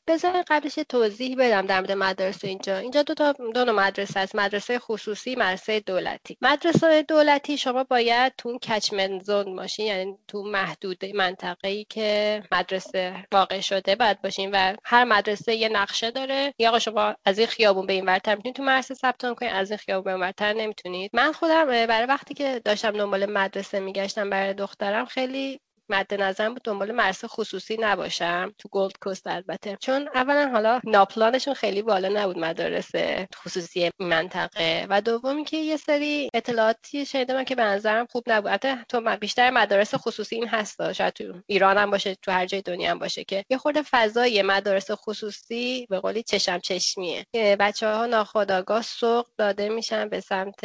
[0.06, 2.76] بذار قبلش توضیح بدم در مورد مدرسه اینجا.
[2.76, 4.36] اینجا دو تا دو نوع مدرسه است.
[4.36, 6.36] مدرسه خصوصی مدرسه دولتی.
[6.42, 13.26] مدرسه دولتی شما باید تو کچمنت زون باشین یعنی تو محدود منطقه ای که مدرسه
[13.32, 16.54] واقع شده باید باشین و هر مدرسه یه نقشه داره.
[16.58, 19.78] یا شما از این خیابون به این ورتر می‌تونید تو مدرسه ثبت کنید از این
[19.78, 21.10] خیابون به این ورتر نمی‌تونید.
[21.14, 26.62] من خودم برای وقتی که داشتم دنبال مدرسه میگشتم برای دخترم خیلی مد نظرم بود
[26.62, 28.54] دنبال مرسه خصوصی نباشم.
[28.58, 29.76] تو گولد کوست البته.
[29.80, 32.90] چون اولا حالا ناپلانشون خیلی بالا نبود مدارس
[33.36, 38.50] خصوصی منطقه و دومی که یه سری اطلاعاتی شنیدم که به نظرم خوب نبود.
[38.50, 42.62] حتی تو بیشتر مدارس خصوصی این هست شاید تو ایران هم باشه تو هر جای
[42.62, 47.26] دنیا هم باشه که یه خورده فضای مدارس خصوصی به قولی چشم چشمیه.
[47.34, 50.60] بچه ها ناخداگاه سوق داده میشن به سمت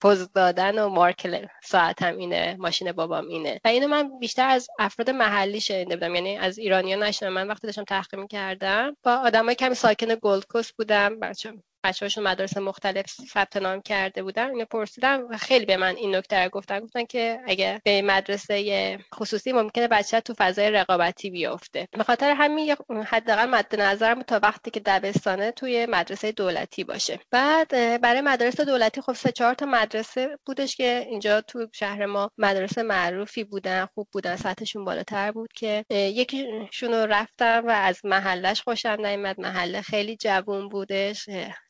[0.00, 3.60] پوز دادن و مارک ساعتم اینه ماشین بابام اینه.
[3.64, 7.34] و اینو من بیشتر از افراد محلی شنیده بودم یعنی از ایرانیا نشنیدم.
[7.34, 12.56] من وقتی داشتم تحقیق کردم با آدمای کمی ساکن گلد کوست بودم بچه بچه‌هاشون مدارس
[12.56, 16.80] مختلف ثبت نام کرده بودن اینو پرسیدم و خیلی به من این نکته رو گفتن.
[16.80, 21.88] گفتن که اگه به مدرسه خصوصی ممکنه بچه تو فضای رقابتی بیفته.
[21.90, 27.20] به خاطر همین حداقل مد نظرم تا وقتی که دبستانه توی مدرسه دولتی باشه.
[27.30, 32.30] بعد برای مدرسه دولتی خب سه چهار تا مدرسه بودش که اینجا تو شهر ما
[32.38, 38.96] مدرسه معروفی بودن خوب بودن سطحشون بالاتر بود که یکیشون رفتم و از محلش خوشم
[39.00, 39.40] نیومد.
[39.40, 41.28] محله خیلی جوون بودش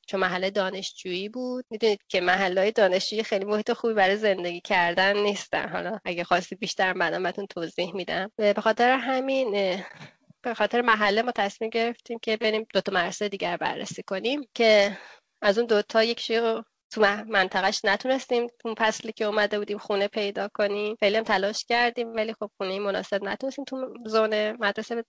[0.09, 1.65] چون محله دانشجویی بود.
[1.71, 5.69] می‌دونید که محله دانشجویی خیلی محیط خوبی برای زندگی کردن نیستن.
[5.69, 8.33] حالا اگه خواستی بیشتر من بهتون توضیح میدم.
[8.37, 9.83] به خاطر همین
[10.43, 14.99] به خاطر محله ما تصمیم گرفتیم که بریم دوتا مدرسه دیگر بررسی کنیم که
[15.43, 18.47] از اون دوتا یکیشو تو منطقهش نتونستیم.
[18.65, 20.97] اون فصلی که اومده بودیم خونه پیدا کنیم.
[21.01, 23.65] خیلی هم تلاش کردیم ولی خب خونه مناسب نتونستیم.
[23.65, 25.05] تو زون مدرسه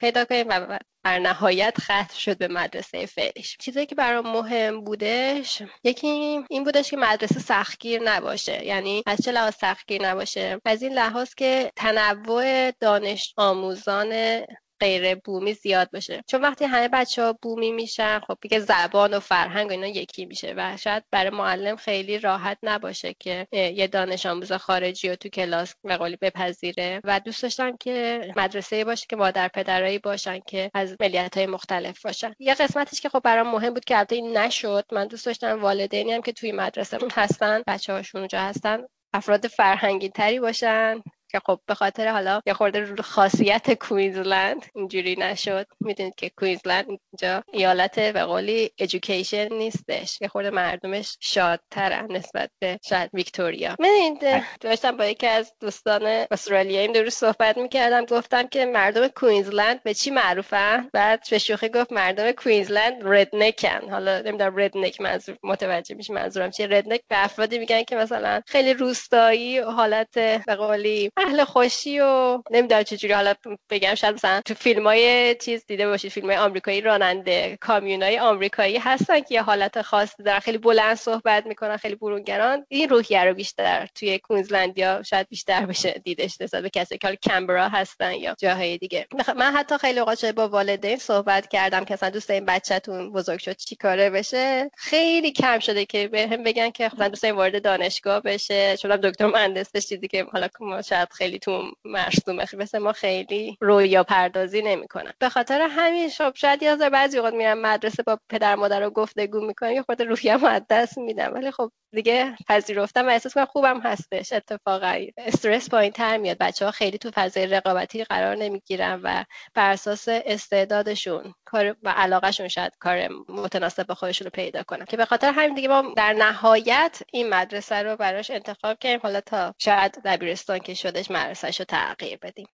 [0.00, 3.56] پیدا کنیم و بر نهایت ختم شد به مدرسه فعلیش.
[3.60, 6.06] چیزی که برام مهم بودش یکی
[6.50, 8.64] این بودش که مدرسه سختگیر نباشه.
[8.64, 14.42] یعنی از چه لحاظ سختگیر نباشه؟ از این لحاظ که تنوع دانش آموزان
[14.82, 16.24] غیر بومی زیاد باشه.
[16.26, 20.26] چون وقتی همه بچه ها بومی میشن خب دیگه زبان و فرهنگ و اینا یکی
[20.26, 25.28] میشه و شاید برای معلم خیلی راحت نباشه که یه دانش آموز خارجی رو تو
[25.28, 27.00] کلاس به بپذیره.
[27.04, 32.02] و دوست داشتم که مدرسه باشه که مادر پدرایی باشن که از ملیت های مختلف
[32.02, 32.34] باشن.
[32.38, 34.84] یه قسمتش که خب برام مهم بود که البته این نشد.
[34.92, 38.82] من دوست داشتم والدینی هم که توی مدرسه هستن بچه هاشون اونجا هستن
[39.14, 41.02] افراد فرهنگی تری باشن.
[41.32, 45.66] که خب به خاطر حالا یه خورده خاصیت کوینزلند اینجوری نشد.
[45.80, 50.18] می‌دونید که کوینزلند اینجا ایالت به قولی ایژوکیشن نیستش.
[50.20, 53.76] یه خورده مردمش شادترن نسبت به شاید ویکتوریا.
[53.78, 54.18] من
[54.60, 58.04] داشتم با یکی از دوستان استرالیایی درست صحبت می‌کردم.
[58.04, 64.20] گفتم که مردم کوینزلند به چی معروفن؟ بعد به شوخی گفت مردم کوینزلند ردنکن حالا
[64.20, 69.58] نمی‌دونم ردنک منظور متوجه میشه منظورم چیه؟ ردنک به افرادی میگن که مثلا خیلی روستایی
[69.58, 70.14] حالت
[70.46, 73.34] به قولی اهل خوشی و نمی‌دونم چجوری حالا
[73.70, 76.12] بگم شاید مثلا تو فیلم های چیز دیده باشید.
[76.12, 80.38] فیلم های آمریکایی راننده کامیون های آمریکایی هستن که یه حالت خاصی دارن.
[80.38, 82.66] خیلی بلند صحبت می‌کنن خیلی برونگران.
[82.68, 87.18] این روحیه رو بیشتر توی کوینزلند یا شاید بیشتر بشه دیدش نسبت به کسی که
[87.22, 89.06] کمبرا هستن یا جاهای دیگه.
[89.36, 93.56] من حتی خیلی اوقات با والدین صحبت کردم که اصلا دوست این بچهتون بزرگ شد
[93.56, 94.70] چیکاره بشه.
[94.76, 98.76] خیلی کم شده که بهم بگن که مثلا دوست این وارد دانشگاه بشه.
[98.76, 100.48] چون دکتر مهندس چیزی که حالا
[100.82, 105.12] شاید خیلی تو مرسومه مثل ما خیلی رویا پردازی نمی‌کنن.
[105.18, 109.40] به خاطر همین شب شاید یه بعضی وقت میرم مدرسه با پدر مادر رو گفتگو
[109.46, 111.34] می‌کنم یه خورده روحیه از دست میدم.
[111.34, 114.32] ولی خب دیگه پذیرفتم و احساس کنم خوبم هستش.
[114.32, 116.36] اتفاقا استرس پایین تر میاد.
[116.40, 122.48] بچه ها خیلی تو فضای رقابتی قرار نمی‌گیرن و بر اساس استعدادشون کار و علاقهشون
[122.48, 124.84] شاید کار متناسب با خودشون رو پیدا کنن.
[124.84, 129.00] که به خاطر همین دیگه ما در نهایت این مدرسه رو براش انتخاب کردیم.
[129.02, 132.46] حالا تا شاید دبیرستان که شدش مدرسهش رو تغییر بدیم.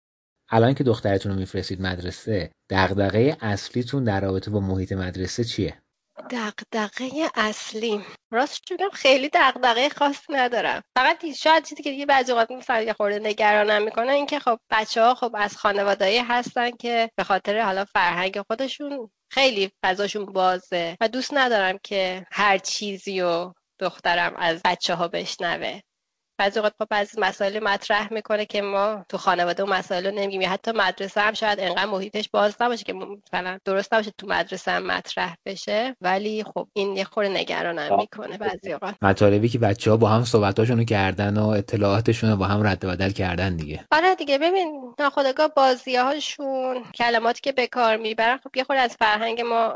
[0.49, 5.81] الان که دخترتون رو میفرستید مدرسه دغدغه اصلیتون در رابطه با محیط مدرسه چیه؟
[6.31, 8.01] دغدغه اصلی.
[8.31, 10.81] راست بگم خیلی دغدغه خاص ندارم.
[10.97, 15.01] فقط شاید چیزی که دیگه بعضی اوقات مثلا یه خورده نگرانم می‌کنه اینکه خب بچه
[15.03, 21.07] ها خب از خانوادهایی هستن که به خاطر حالا فرهنگ خودشون خیلی فضاشون بازه و
[21.07, 25.79] دوست ندارم که هر چیزی و دخترم از بچه ها بشنوه.
[26.38, 30.41] بعضی اوقات با بعضی مسائل مطرح می‌کنه که ما تو خانواده و مسائل رو نمیگیم.
[30.41, 34.71] یا حتی مدرسه هم شاید انقدر محیطش باز نباشه که مثلا درست نباشه تو مدرسه
[34.71, 35.95] هم مطرح بشه.
[36.02, 38.95] ولی خب این یه خورده نگرانم می‌کنه بعضی اوقات.
[39.02, 43.12] مطالبی که بچه ها با هم صحبتاشون کردن و اطلاعاتشون رو با هم رد بدل
[43.12, 43.86] کردن دیگه.
[43.91, 48.95] آره دیگه ببین ناخودآگاه بازی هاشون کلماتی که به کار می‌برن خب یه خورده از
[49.00, 49.69] فرهنگ ما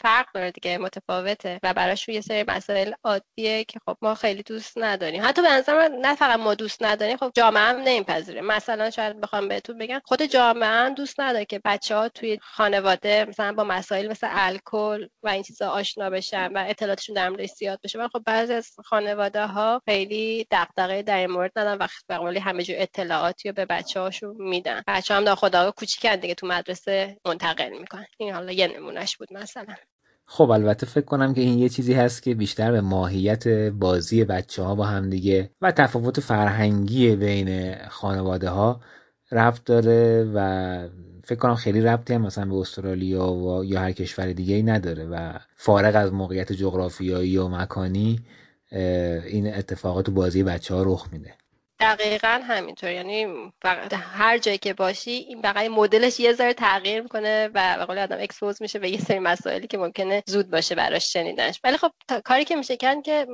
[0.00, 1.60] فرق داره دیگه متفاوته.
[1.62, 5.22] و براشون یه سری مسائل عادیه که خب ما خیلی دوست نداریم.
[5.24, 8.40] حتی به نظر نه فقط ما دوست نداریم خب جامعه هم نمیپذیره.
[8.40, 13.24] مثلا شاید بخوام بهتون بگم خود جامعه هم دوست نداره که بچه ها توی خانواده
[13.28, 17.80] مثلا با مسائل مثل الکل و این چیزا آشنا بشن و اطلاعاتشون در موردش زیاد
[17.84, 17.98] بشه.
[17.98, 22.38] و خب بعضی از خانواده ها خیلی دغدغه در این مورد ندارن وقت به قولی
[22.38, 24.82] همه جو اطلاعاتی رو به بچه هاشون میدن.
[24.86, 28.06] بچه هم خدا کوچیکن دیگه تو مدرسه منتقل می‌کنن.
[28.18, 29.74] این حالا یه نمونهش بود مثلا.
[30.26, 34.62] خب البته فکر کنم که این یه چیزی هست که بیشتر به ماهیت بازی بچه
[34.62, 38.80] ها با هم دیگه و تفاوت فرهنگی بین خانواده ها
[39.32, 40.88] ربط داره و
[41.24, 45.04] فکر کنم خیلی ربطی هم مثلا به استرالیا و یا هر کشور دیگه ای نداره
[45.04, 48.20] و فارغ از موقعیت جغرافیایی و مکانی
[49.26, 51.34] این اتفاقات تو بازی بچه ها رخ میده.
[51.80, 52.90] دقیقا همینطور.
[52.90, 53.52] یعنی
[53.92, 58.16] هر جایی که باشی این بقیه مدلش یه ذره تغییر می‌کنه و به قول آدم
[58.20, 61.60] اکسپوز میشه به یه سری مسائلی که ممکنه زود باشه براش شنیدنش.
[61.64, 61.90] ولی خب
[62.24, 63.26] کاری که میشه کردن که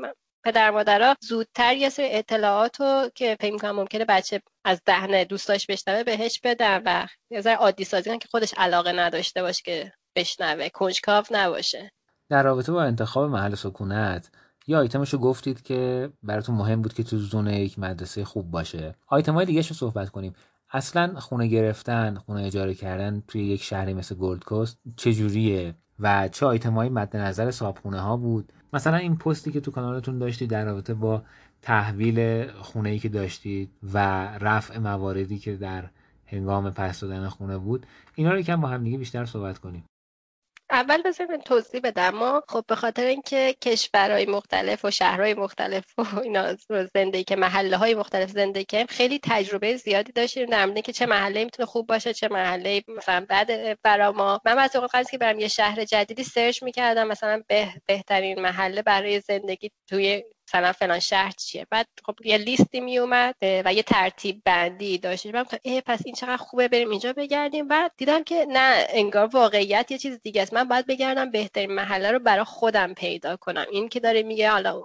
[0.44, 5.66] پدر مادرها زودتر یه سری اطلاعات رو که فکر می‌کنم ممکنه بچه از دهن دوستاش
[5.66, 10.68] بشنوه بهش بدن و یه ذره عادی سازی که خودش علاقه نداشته باشه که بشنوه
[10.68, 11.90] کنجکاو نباشه.
[12.31, 14.31] در رابطه با انتخاب محل سکونت
[14.66, 18.94] یه آیتمشو گفتید که براتون مهم بود که تو zone یک مدرسه خوب باشه.
[19.06, 20.32] آیتم های دیگه صحبت کنیم.
[20.72, 26.46] اصلا خونه گرفتن خونه اجاره کردن توی یک شهری مثل گلد کوست چجوریه و چه
[26.46, 30.64] آیتم های مد نظر صابخونه ها بود؟ مثلا این پستی که تو کانالتون داشتید در
[30.64, 31.22] رابطه با
[31.62, 33.98] تحویل خونه ای که داشتید و
[34.38, 35.90] رفع مواردی که در
[36.26, 39.84] هنگام پس دادن خونه بود اینا رو یکم با هم دیگه بیشتر صحبت کنیم.
[40.70, 42.11] اول بذارید توضیح بدم.
[42.11, 46.56] ما خب به خاطر اینکه کشورهای مختلف و شهرهای مختلف و اینا
[46.94, 50.46] زندگی که محله های مختلف زندگی که خیلی تجربه زیادی داشتیم.
[50.46, 54.40] در مورد که چه محله می‌تونه خوب باشه چه محله مثلا بعد برا ما.
[54.44, 59.20] من بعضی اوقات که برم یه شهر جدیدی سرچ می‌کردم مثلا به بهترین محله برای
[59.20, 61.66] زندگی توی مثلا فلان شهر چیه.
[61.70, 66.14] بعد خب یه لیستی می اومد و یه ترتیب بندی داشتیم من ای پس این
[66.14, 67.68] چقدر خوبه بریم اینجا بگردیم.
[67.68, 70.54] بعد دیدم که نه انگار واقعیت یه چیز دیگه است.
[70.54, 73.66] من باید بگردم بهترین محله رو برای خودم پیدا کنم.
[73.70, 74.82] این که داره میگه حالا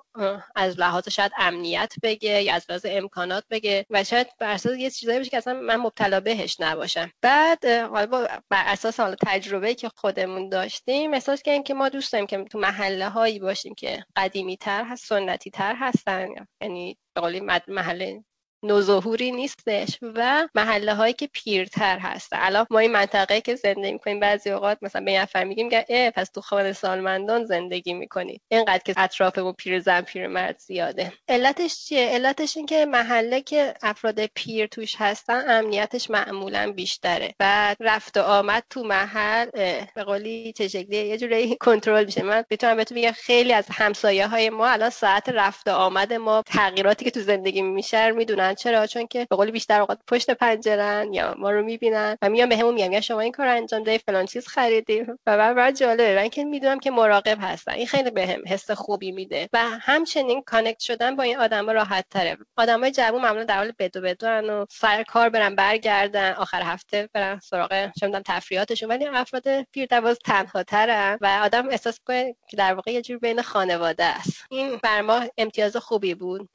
[0.55, 3.85] از لحاظ شاید امنیت بگه یا از لحاظ امکانات بگه.
[3.89, 7.11] و شاید بر اساس یه چیزایی باشه که اصلا من مبتلا بهش نباشم.
[7.21, 12.27] بعد حالا بر اساس حالا تجربه که خودمون داشتیم احساس کردیم که ما دوست داریم
[12.27, 16.29] که تو محله هایی باشیم که قدیمی تر هست سنتی تر هستن
[16.61, 18.21] یعنی به قولی محل
[18.65, 24.19] نوظهوری نیستش و محله هایی که پیرتر هستن الان ما این منطقه که زندگی می‌کنیم
[24.19, 28.81] بعضی اوقات مثلا به نفر میگیم که اه پس تو خانه سالمندان زندگی می‌کنید اینقدر
[28.85, 31.13] که اطرافمون پیرزن پیرمرد زیاده.
[31.29, 37.75] علتش چیه؟ علتش این که محله که افراد پیر توش هستن امنیتش معمولا بیشتره و
[37.79, 39.49] رفت و آمد تو محل
[39.95, 42.23] به قولی چه شکلیه؟ یه جوری کنترل میشه.
[42.23, 46.43] من بتونم بهتون بگم خیلی از همسایه های ما الان ساعت رفت و آمد ما
[46.45, 51.13] تغییراتی که تو زندگی میشه می‌دونن چرا؟ چون که به قول بیشتر اوقات پشت پنجرن
[51.13, 52.17] یا ما رو می‌بینن.
[52.21, 55.55] و میان بهمون میگن یا شما این کار انجام دادی فلان چیز خریدیم و بعد
[55.55, 57.71] بعد جالبه من که می‌دونم که مراقب هستن.
[57.71, 59.49] این خیلی بهم حس خوبی میده.
[59.53, 62.37] و همچنین connect شدن با این آدما راحت تره.
[62.57, 66.31] آدمای جوون معمولا در حال بدو بدون و سر کار برن برگردن.
[66.33, 68.89] آخر هفته برن سراغ چه تفریحاتشون.
[68.89, 73.17] ولی افراد پیر دواز تنها ترن و آدم احساس کنه که در واقع یه جور
[73.17, 74.45] بین خانواده است.
[74.49, 76.49] این بر ما امتیاز خوبی بود.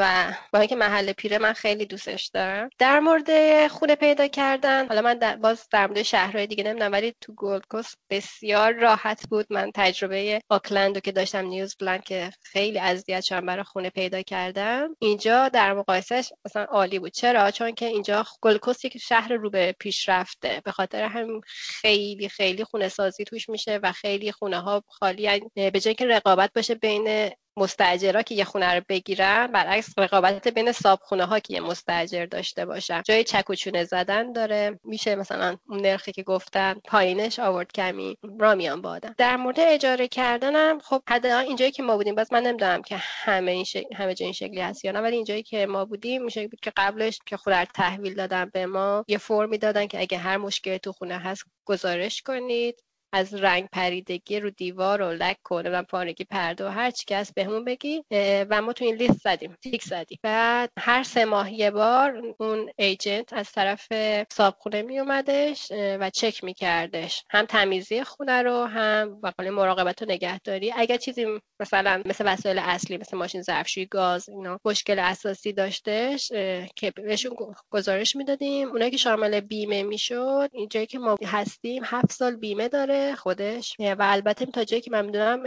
[0.00, 2.68] و با اینکه محل پیره من خیلی دوستش دارم.
[2.78, 7.14] در مورد خونه پیدا کردن حالا من در باز در مورد شهرهای دیگه نمی‌دونم ولی
[7.20, 9.46] تو گولد کوست بسیار راحت بود.
[9.50, 14.96] من تجربه آکلند رو که داشتم نیوزلند که خیلی اذیت شدم برای خونه پیدا کردم
[14.98, 17.12] اینجا در مقایسهش مثلا عالی بود.
[17.12, 20.62] چرا؟ چون که اینجا گولد کوست یک شهر رو به پیشرفته.
[20.64, 21.40] به خاطر هم
[21.80, 26.50] خیلی خیلی خونه سازی توش میشه و خیلی خونه ها خالی به جای که رقابت
[26.54, 31.60] باشه بین مستاجرا که یه خونه رو بگیرن برعکس رقابت بین خونه ها که یه
[31.60, 33.02] مستاجر داشته باشن.
[33.02, 34.80] جای چکوچونه زدن داره.
[34.84, 40.08] میشه مثلا اون نرخی که گفتن پایینش آورد کمی را میان بادن در مورد اجاره
[40.08, 44.14] کردنم خب حد اینجایی که ما بودیم باز من نمی‌دونم که همه این شکل همه
[44.14, 47.18] جای این شکلی هست یا نه ولی اینجایی که ما بودیم میشه بود که قبلش
[47.26, 51.18] که خونه تحویل دادن به ما یه فرمی دادن که اگه هر مشکلی تو خونه
[51.18, 52.82] هست گزارش کنید.
[53.12, 57.24] از رنگ پریدگی رو دیوار و لک کنه و پارگی پرده و هر چی که
[57.34, 58.04] بهمون بگی
[58.50, 60.18] و ما تو این لیست زدیم تیک زدیم.
[60.22, 63.88] بعد هر سه ماه یه بار اون ایجنت از طرف
[64.32, 67.24] صابخونه می اومدش و چک میکردش.
[67.30, 70.72] هم تمیزی خونه رو هم وقال مراقبت و نگهداری.
[70.76, 71.26] اگر چیزی
[71.60, 76.32] مثلا مثل وسایل اصلی مثل ماشین ظرفشویی گاز اینا مشکل اساسی داشتش
[76.76, 77.36] که بهشون
[77.70, 78.68] گزارش می‌دادیم.
[78.68, 82.99] اونایی که شامل بیمه می‌شد اینجایی که ما هستیم هفت سال بیمه داره.
[83.18, 83.76] خودش.
[83.78, 85.42] و البته تا جایی که من می‌دونم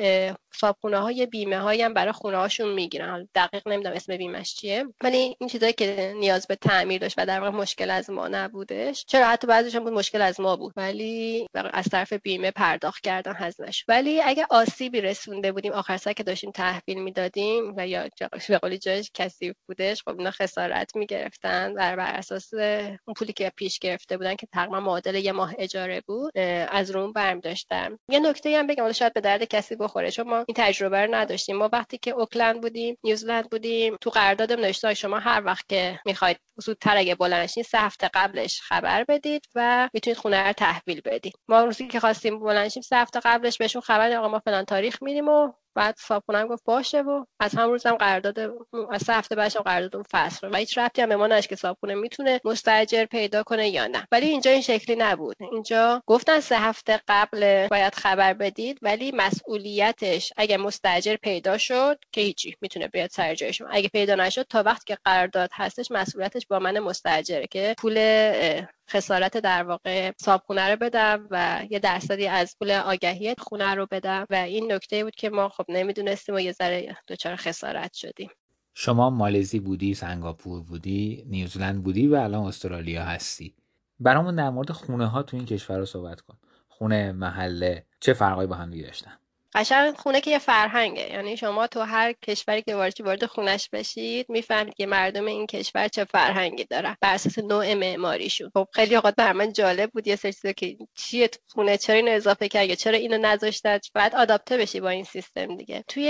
[0.56, 4.86] صابخونه های بیمه هایی هم برای خونه هاشون می‌گیرن دقیق نمی‌دونم اسم بیمهش چیه.
[5.04, 9.06] ولی این چیزایی که نیاز به تعمیر داشت و در واقع مشکل از ما نبودش.
[9.08, 10.74] چرا حتی بعضیش هم بود مشکل از ما بود.
[10.76, 13.86] ولی از طرف بیمه پرداخت کردن هزینهش.
[13.88, 18.10] ولی اگه آسیبی رسونده بودیم آخر سر که داشتیم تحویل می‌دادیم و یا
[18.50, 21.74] به قولی جایش کسی بودش خب اینا خسارت می‌گرفتن.
[21.74, 26.02] بر بر اساس اون پولی که پیش گرفته بودن که تقریبا معادل یه ماه اجاره
[26.08, 26.38] بود
[26.72, 28.00] از روم برم داشتم.
[28.10, 31.56] یه نکته هم بگم شاید به درد کسی بخوره چون ما این تجربه رو نداشتیم.
[31.56, 36.38] ما وقتی که اوکلند بودیم نیوزلند بودیم تو قراردادم نوشته شما هر وقت که می‌خواید
[36.58, 41.34] زودتر اگه بلنشین سه هفته قبلش خبر بدید و می‌تونید خونه رو تحویل بدید.
[41.48, 45.30] ما روزی که خواستیم بلنشیم سه هفته قبلش بهشون خبر آقا ما فلان تاریخ میریم
[45.30, 48.40] و بعد صاحب گفت باشه و از هم روزم قرارداد
[48.92, 52.42] از هفته بعدش قرارداد اون فصل و هیچ ربطی هم به ما که صاحب می‌تونه
[52.46, 54.08] مستاجر پیدا کنه یا نه.
[54.12, 55.36] ولی اینجا این شکلی نبود.
[55.52, 62.22] اینجا گفتن سه هفته قبل باید خبر بدید ولی مسئولیتش اگه مستاجر پیدا شد که
[62.22, 66.48] هیچی می‌تونه بیاد سر جای شما اگه پیدا نشد تا وقتی که قرارداد هستش مسئولیتش
[66.48, 67.98] با من مستاجره که پول
[68.90, 74.26] خسارت در واقع صابخونه رو بدم و یه درصدی از پول آگهی خونه رو بدم
[74.30, 78.30] و این نکته بود که ما خب نمی‌دونستیم و یه ذره دچار خسارت شدیم
[78.74, 83.56] شما مالزی بودی، سنگاپور بودی، نیوزلند بودی و الان استرالیا هستی.
[84.00, 86.38] برامون در مورد خونه ها تو این کشور صحبت کن.
[86.68, 89.18] خونه، محله، چه فرقایی با هم داشتن؟
[89.56, 91.10] قشنگ خونه که یه فرهنگه.
[91.14, 95.88] یعنی شما تو هر کشوری که وارد وارد خونش بشید می‌فهمید که مردم این کشور
[95.88, 98.52] چه فرهنگی دارن بر اساس نوع معماریشون.
[98.54, 102.12] خب خیلی اوقات بر من جالب بود یه سری که چیه تو خونه چرا اینو
[102.12, 105.84] اضافه کرد چرا اینو نذاشتن بعد آداپته بشی با این سیستم دیگه.
[105.88, 106.10] توی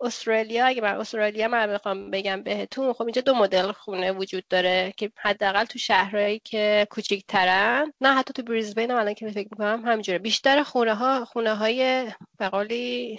[0.00, 4.92] استرالیا اگه من استرالیا من بخوام بگم بهتون خب اینجا دو مدل خونه وجود داره
[4.96, 9.84] که حداقل تو شهرهایی که کوچیک‌ترن نه حتی تو بریزبین هم الان که فکر می‌کنم
[9.86, 10.18] همینجوره.
[10.18, 12.06] بیشتر خونه ها خونه های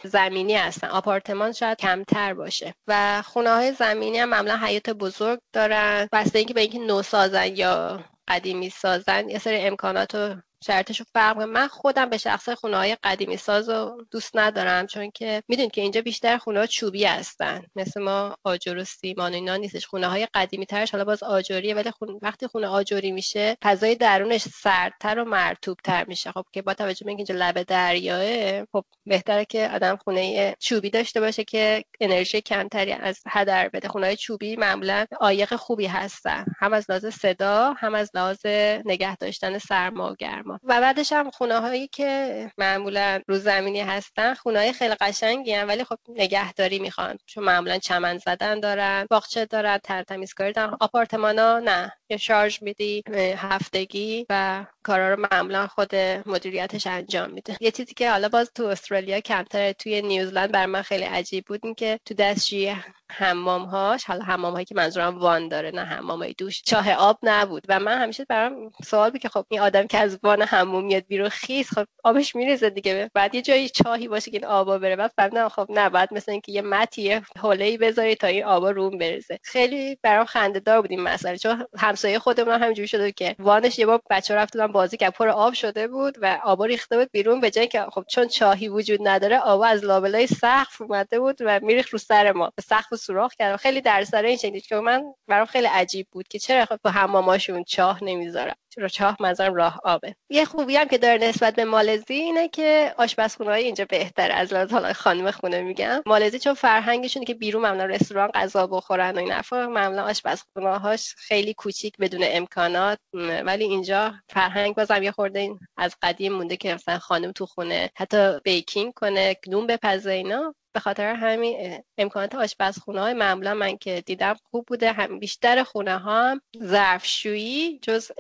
[0.04, 0.88] زمینی هستن.
[0.88, 2.74] آپارتمان شاید کمتر باشه.
[2.88, 6.10] و خونه های زمینی هم معمولا حیات بزرگ دارن.
[6.12, 10.36] بسته اینکه به اینکه نو سازن یا قدیمی سازن یه سری امکانات و
[10.68, 15.12] شرطش رو فرق من خودم به شخص خونه های قدیمی ساز رو دوست ندارم چون
[15.12, 17.64] که می‌دونید که اینجا بیشتر خونه چوبی هستن.
[17.76, 19.86] مثل ما آجر و سیمان اینا نیستش.
[19.86, 22.20] خونه های قدیمی ترش حالا باز آجریه ولی خون...
[22.22, 26.32] وقتی خونه آجری میشه فضای درونش سردتر و مرتوب تر میشه.
[26.32, 30.90] خب که با توجه به اینکه اینجا لب دریاه خب بهتره که آدم خونه چوبی
[30.90, 33.88] داشته باشه که انرژی کمتری از هدر بده.
[33.88, 36.46] خونه چوبی معمولا عایق خوبی هستن.
[36.60, 38.46] هم از لحاظ صدا هم از لحاظ
[38.86, 44.34] نگه داشتن سرما و گرما و بعدش هم خونه هایی که معمولا رو زمینی هستن
[44.34, 47.18] خونه های خیلی قشنگی هم ولی خب نگهداری می‌خوان.
[47.26, 51.92] چون معمولا چمن زدن دارن باغچه دارن ترتمیزکاری دارن آپارتمان ها نه.
[52.10, 53.04] یه شارژ میدی
[53.38, 55.96] هفتگی و کارا رو معمولا خود
[56.26, 57.58] مدیریتش انجام میده.
[57.60, 61.60] یه چیزی که حالا باز تو استرالیا کمتر توی نیوزلند بر من خیلی عجیب بود
[61.64, 62.76] این که تو دستشویی
[63.12, 67.20] حمام هاش حالا حمام هایی که منظورم وان داره نه حمام های دوش چاه آب
[67.24, 67.64] نبود.
[67.70, 71.04] و من همیشه برام سوال بود که خب این آدم که از وان حموم میاد
[71.08, 73.12] بیرون خیس خب آبش میریزه دیگه.
[73.14, 74.96] بعد یه جایی چاهی باشه که این آبا بره.
[74.96, 78.98] بعد فهمیدم خب نه بعد مثلا اینکه یه متی حوله بذاری تا این آبا روم
[78.98, 79.40] بریزه.
[79.44, 81.38] خیلی برام خنده دار بود این مسئله.
[81.38, 81.66] چون
[81.96, 85.88] همسایه خودمون همینجوری شده که وانش یه بار بچه رفتن بازی که پر آب شده
[85.88, 89.66] بود و آبا ریخته بود بیرون به جای که خب چون چاهی وجود نداره آبا
[89.66, 92.52] از لابلای سقف اومده بود و میریخت رو سر ما.
[92.60, 96.40] سقف سوراخ کردم خیلی در سر این شکلی که من برام خیلی عجیب بود که
[96.40, 98.56] چرا خب حماماشون چاه نمی‌ذارن.
[98.92, 99.18] چاه
[99.54, 100.16] راه آبه.
[100.30, 104.54] یه خوبی هم که داره نسبت به مالزی اینه که آشپزخونه های اینجا بهتر از
[104.54, 106.02] لحاظ حالا خانم خونه میگم.
[106.06, 111.16] مالزی چون فرهنگشون که بیرون معمولا رستوران غذا بخورن و این حرفا معمولا آشپزخونه هاش
[111.18, 113.00] خیلی کوچیک بدون امکانات
[113.46, 118.40] ولی اینجا فرهنگ بازم یه خورده از قدیم مونده که مثلا خانم تو خونه حتی
[118.44, 120.56] بیکینگ کنه نون بپزه اینا.
[120.74, 124.92] به خاطر همین امکانات آشپزخونه های معمولا من که دیدم خوب بوده.
[124.92, 128.14] هم بیشتر خونه ها هم ظرفشویی جزء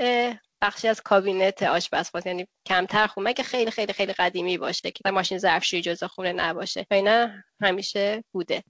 [0.61, 5.37] بخشی از کابینت آشپزخونه یعنی کمتر خونه که خیلی خیلی خیلی قدیمی باشه که ماشین
[5.37, 6.85] ظرفشویی جزء خونه نباشه.
[6.91, 7.27] و اینا
[7.61, 8.63] همیشه بوده.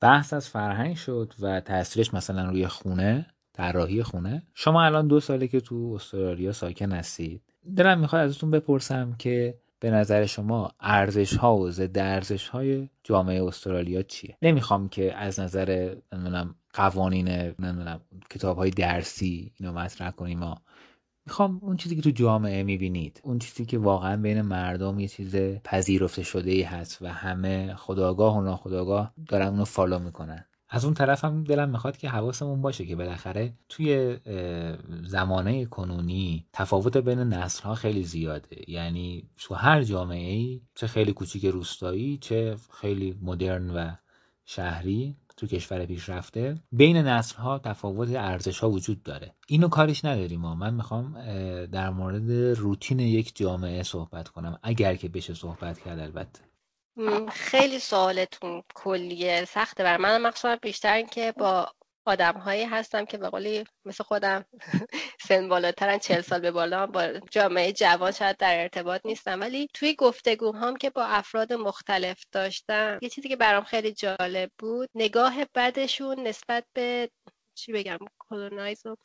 [0.00, 4.42] بحث از فرهنگ شد و تاثیرش مثلا روی خونه طراحی خونه.
[4.54, 7.42] شما الان دو ساله که تو استرالیا ساکن هستید.
[7.76, 13.44] دلم می‌خواد ازتون بپرسم که به نظر شما ارزش ها و ضد ارزش های جامعه
[13.44, 20.42] استرالیا چیه؟ نمی‌خوام که از نظر نمی‌دونم قوانین نمی‌دونم کتاب های درسی اینو مطرح کنیم
[21.28, 25.36] می‌خوام اون چیزی که تو جامعه می‌بینید اون چیزی که واقعا بین مردم یه چیز
[25.64, 30.44] پذیرفته شده ای هست و همه خداگاه و ناخداگاه دارن اونو فالو می‌کنن.
[30.68, 34.16] از اون طرف هم دلم می‌خواد که حواسمون باشه که بالاخره توی
[35.02, 38.56] زمانه کنونی تفاوت بین نسل ها خیلی زیاده.
[38.68, 43.90] یعنی تو هر جامعه ای چه خیلی کوچیک روستایی چه خیلی مدرن و
[44.44, 49.34] شهری تو کشور پیشرفته بین نسل ها تفاوت ارزش ها وجود داره.
[49.48, 50.54] اینو کارش نداریم ما.
[50.54, 51.12] من می‌خوام
[51.66, 54.58] در مورد روتین یک جامعه صحبت کنم.
[54.62, 56.40] اگر که بشه صحبت کرد البته.
[57.28, 59.44] خیلی سوالتون کلیه.
[59.44, 60.22] سخته بر من.
[60.22, 61.68] مخصوصا بیشتر این که با
[62.08, 64.44] آدم هایی هستم که به قولی مثل خودم
[65.28, 69.40] سن بالاترن چل سال به بالا با جامعه جوان شاید در ارتباط نیستم.
[69.40, 74.90] ولی توی گفتگوهام که با افراد مختلف داشتم یه چیزی که برام خیلی جالب بود
[74.94, 77.10] نگاه بدشون نسبت به
[77.54, 78.96] چی بگم کلونایز و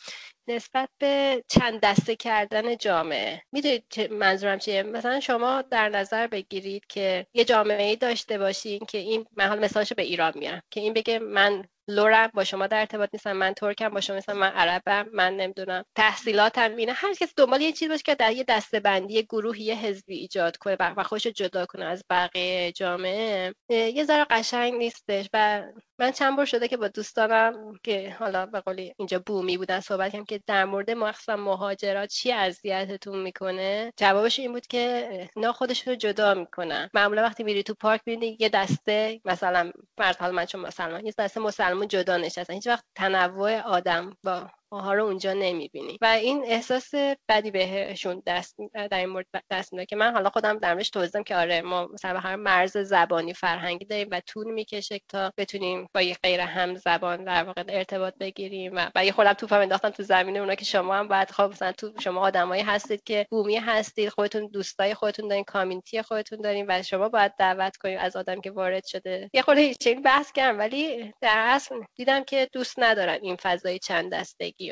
[0.47, 3.41] نسبت به چند دسته کردن جامعه.
[3.51, 8.97] می‌دونید منظورم چیه؟ مثلا شما در نظر بگیرید که یه جامعه ای داشته باشین که
[8.97, 12.79] این من حال مثالش به ایران میارم که این بگه من لورم با شما در
[12.79, 15.83] ارتباط نیستم من ترکم با شما مثلا من عربم من نمی‌دونم.
[15.95, 19.75] تحصیلاتم اینه هر کس دنبال یه چیز باشه که در یه دسته بندی گروهی یه
[19.75, 23.53] حزبی ایجاد کنه و خودش جدا کنه از بقیه جامعه.
[23.69, 25.63] یه ذره قشنگ نیستش و
[26.03, 30.11] من چند بار شده که با دوستانم که حالا به قولی اینجا بومی بودن صحبت
[30.11, 35.93] کردم که در مورد مخصوصا مهاجرات چی اذیتتون می‌کنه؟ جوابش این بود که اینا خودشون
[35.93, 40.45] رو جدا می‌کنن معمولا وقتی میری تو پارک می‌بینی یه دسته مثلا فرض حال من
[40.45, 42.53] چون مسلمان یه دسته مسلمان جدا نشستن.
[42.53, 45.97] هیچ وقت تنوع آدم با ماها رو اونجا نمی‌بینی.
[46.01, 46.91] و این احساس
[47.29, 48.55] بدی بهشون دست
[48.91, 52.19] در این مورد دست میده که من حالا خودم درمش توضیحم که آره ما مثلا
[52.19, 57.23] هر مرز زبانی فرهنگی داریم و طول می‌کشه تا بتونیم با یه غیر هم زبان
[57.23, 60.95] در واقع ارتباط بگیریم و, و یه خودم توپم انداختم تو زمینه اونا که شما
[60.95, 65.43] هم بعد خب مثلا تو شما آدمایی هستید که بومی هستید خودتون دوستای خودتون دارین
[65.43, 69.29] کامیونیتی خودتون دارین و شما باید دعوت کنید از آدم که وارد شده.
[69.33, 74.13] یه خورده هیچ بحث کردم ولی در اصل دیدم که دوست ندارن این فضای چند
[74.13, 74.62] دستگی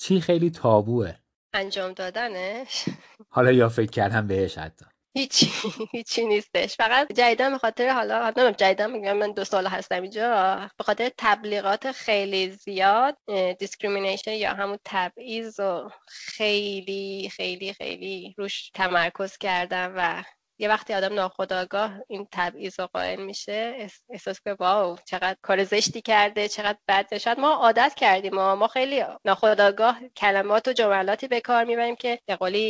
[0.00, 1.14] چی خیلی تابوه.
[1.54, 2.84] انجام دادنش.
[3.28, 4.84] حالا یا فکر کردم بهش حتی.
[5.16, 5.50] هیچی
[5.92, 6.76] هیچی نیستش.
[6.76, 10.56] فقط جدیدا به خاطر حالا نمی‌دونم جدیدا میگم من دو سال هستم اینجا.
[10.78, 13.16] به خاطر تبلیغات خیلی زیاد
[13.58, 20.24] discrimination یا همون تبعیض و خیلی خیلی خیلی روش تمرکز کردم و
[20.58, 26.02] یه وقتی آدم ناخداگاه این تبعیض و قائل میشه احساس که wow چقدر کار زشتی
[26.02, 27.16] کرده چقدر بد.
[27.18, 32.18] شاید ما عادت کردیم ما, ما خیلی ناخداگاه کلمات و جملاتی به کار می‌بریم که
[32.26, 32.60] به قولی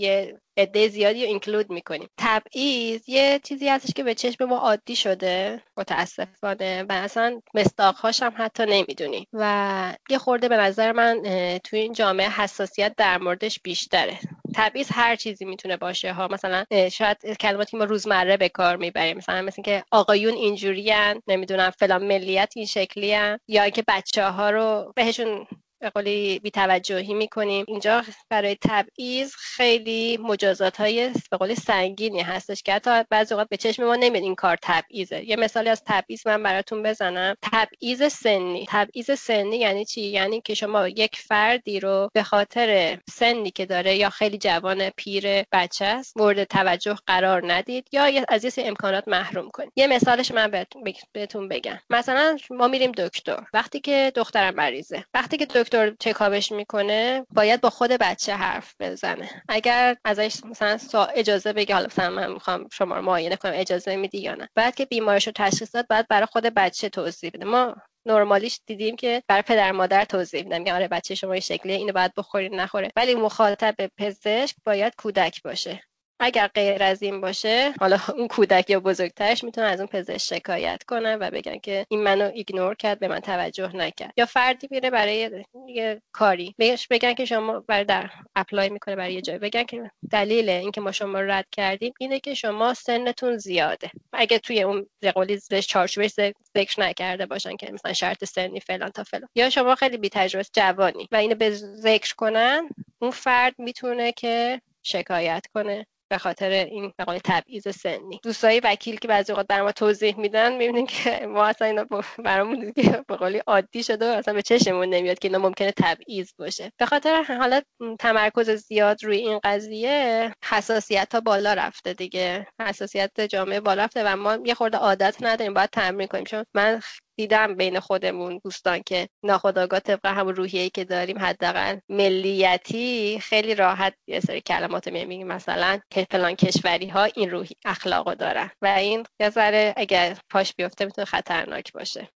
[0.00, 2.08] یه عده زیادی رو اینکلود می‌کنیم.
[2.18, 8.32] تبعیض یه چیزی هستش که به چشم ما عادی شده متاسفانه و اصلا مستاقهاش هم
[8.36, 11.22] حتی نمی‌دونیم و یه خورده به نظر من
[11.64, 14.18] توی این جامعه حساسیت در موردش بیشتره.
[14.54, 16.28] تبعیض هر چیزی می‌تونه باشه ها.
[16.28, 19.16] مثلا شاید کلماتی ما روزمره به کار می‌بریم.
[19.16, 20.92] مثلا مثل که آقایون اینجوری
[21.26, 23.06] نمی‌دونم فلان ملیت این شکلی
[23.48, 25.46] یا اینکه بچه ها رو بهشون
[25.80, 27.64] به قولی بیتوجهی می‌کنیم.
[27.68, 33.56] اینجا برای تبعیض خیلی مجازات های به قولی سنگینی هستش که حتی بعضی اوقات به
[33.56, 35.24] چشم ما نمیاد این کار تبعیضه.
[35.28, 37.34] یه مثالی از تبعیض من براتون بزنم.
[37.42, 38.66] تبعیض سنی.
[38.68, 43.96] تبعیض سنی یعنی چی؟ یعنی که شما یک فردی رو به خاطر سنی که داره
[43.96, 49.50] یا خیلی جوان پیر بچه است مورد توجه قرار ندید یا از یه امکانات محروم
[49.50, 49.72] کنید.
[49.76, 50.66] یه مثالش من
[51.12, 51.78] بهتون بگم.
[51.90, 53.42] مثلا ما میریم دکتر.
[53.54, 55.04] وقتی که دخترم مریضه.
[55.14, 59.42] وقتی که دکتر دکتر چکابش می‌کنه باید با خود بچه حرف بزنه.
[59.48, 64.18] اگر ازش مثلا اجازه بگه حالا مثلا من می‌خوام شما رو معاینه کنم اجازه میدی
[64.18, 67.44] یا نه؟ بعد که بیمارش رو تشخیص داد باید برای خود بچه توضیح بده.
[67.44, 71.76] ما نرمالیش دیدیم که برای پدر مادر توضیح میدن میگن آره بچه شما این شکلیه
[71.76, 72.90] اینو باید بخورید نخوره.
[72.96, 75.82] ولی مخاطب پزشک باید کودک باشه.
[76.20, 80.82] اگر غیر از این باشه حالا اون کودک یا بزرگترش می‌تونه از اون پزشک شکایت
[80.82, 84.12] کنه و بگن که این منو ignore کرد به من توجه نکرد.
[84.16, 86.54] یا فردی میره برای یه کاری.
[86.58, 90.80] بهش بگن که شما برای در apply می‌کنه برای یه جای بگن که دلیل اینکه
[90.80, 93.90] ما شما رد کردیم اینه که شما سنتون زیاده.
[94.12, 96.10] اگه توی اون قولی چارچوبش
[96.56, 99.28] ذکر نکرده باشن که مثلا شرط سنی فلان تا فلان.
[99.34, 102.68] یا شما خیلی بی تجربه جوانی و اینو به ذکر کنن
[102.98, 105.86] اون فرد می‌تونه که شکایت کنه.
[106.10, 108.20] به خاطر این مقام تبعیض سنی.
[108.22, 111.86] دوستای وکیل که بعضی اوقات بر ما توضیح میدن می‌بینیم که ما اصلا اینا
[112.24, 112.72] برامون
[113.08, 116.72] به قولی عادی شده و اصلا به چشممون نمیاد که اینا ممکنه تبعیض باشه.
[116.78, 117.60] به خاطر حالا
[117.98, 122.46] تمرکز زیاد روی این قضیه حساسیت ها بالا رفته دیگه.
[122.60, 126.24] حساسیت جامعه بالا رفته و ما یه خورده عادت نداریم باید تمرین کنیم.
[126.24, 126.80] چون من
[127.20, 133.94] دیدم بین خودمون دوستان که ناخداگاه طبق همون روحیه‌ای که داریم حداقل ملیتی خیلی راحت
[134.08, 138.50] یه سری کلمات میگیم مثلا که فلان کشوری ها این روحی اخلاقو دارن.
[138.62, 142.08] و این یه ذره اگر پاش بیفته می‌تونه خطرناک باشه.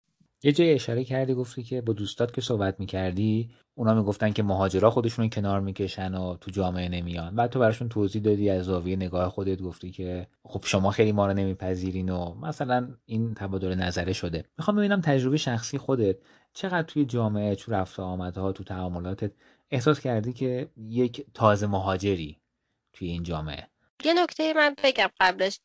[0.44, 4.90] یه جای اشاره کردی گفتی که با دوستات که صحبت می‌کردی اونا می‌گفتن که مهاجرا
[4.90, 7.36] خودشون کنار می‌کشن و تو جامعه نمیان.
[7.36, 11.28] بعد تو براشون توضیح دادی از زاویه نگاه خودت گفتی که خب شما خیلی ما
[11.28, 14.46] رو نمیپذیرین و مثلا این تبادل نظره شده.
[14.58, 16.18] می‌خوام ببینم تجربه شخصی خودت
[16.54, 19.32] چقدر توی جامعه تو رفت آمدها تو تعاملاتت
[19.72, 22.38] احساس کردی که یک تازه مهاجری
[22.94, 23.73] توی این جامعه؟
[24.06, 25.60] یه نکته من بگم قبلش.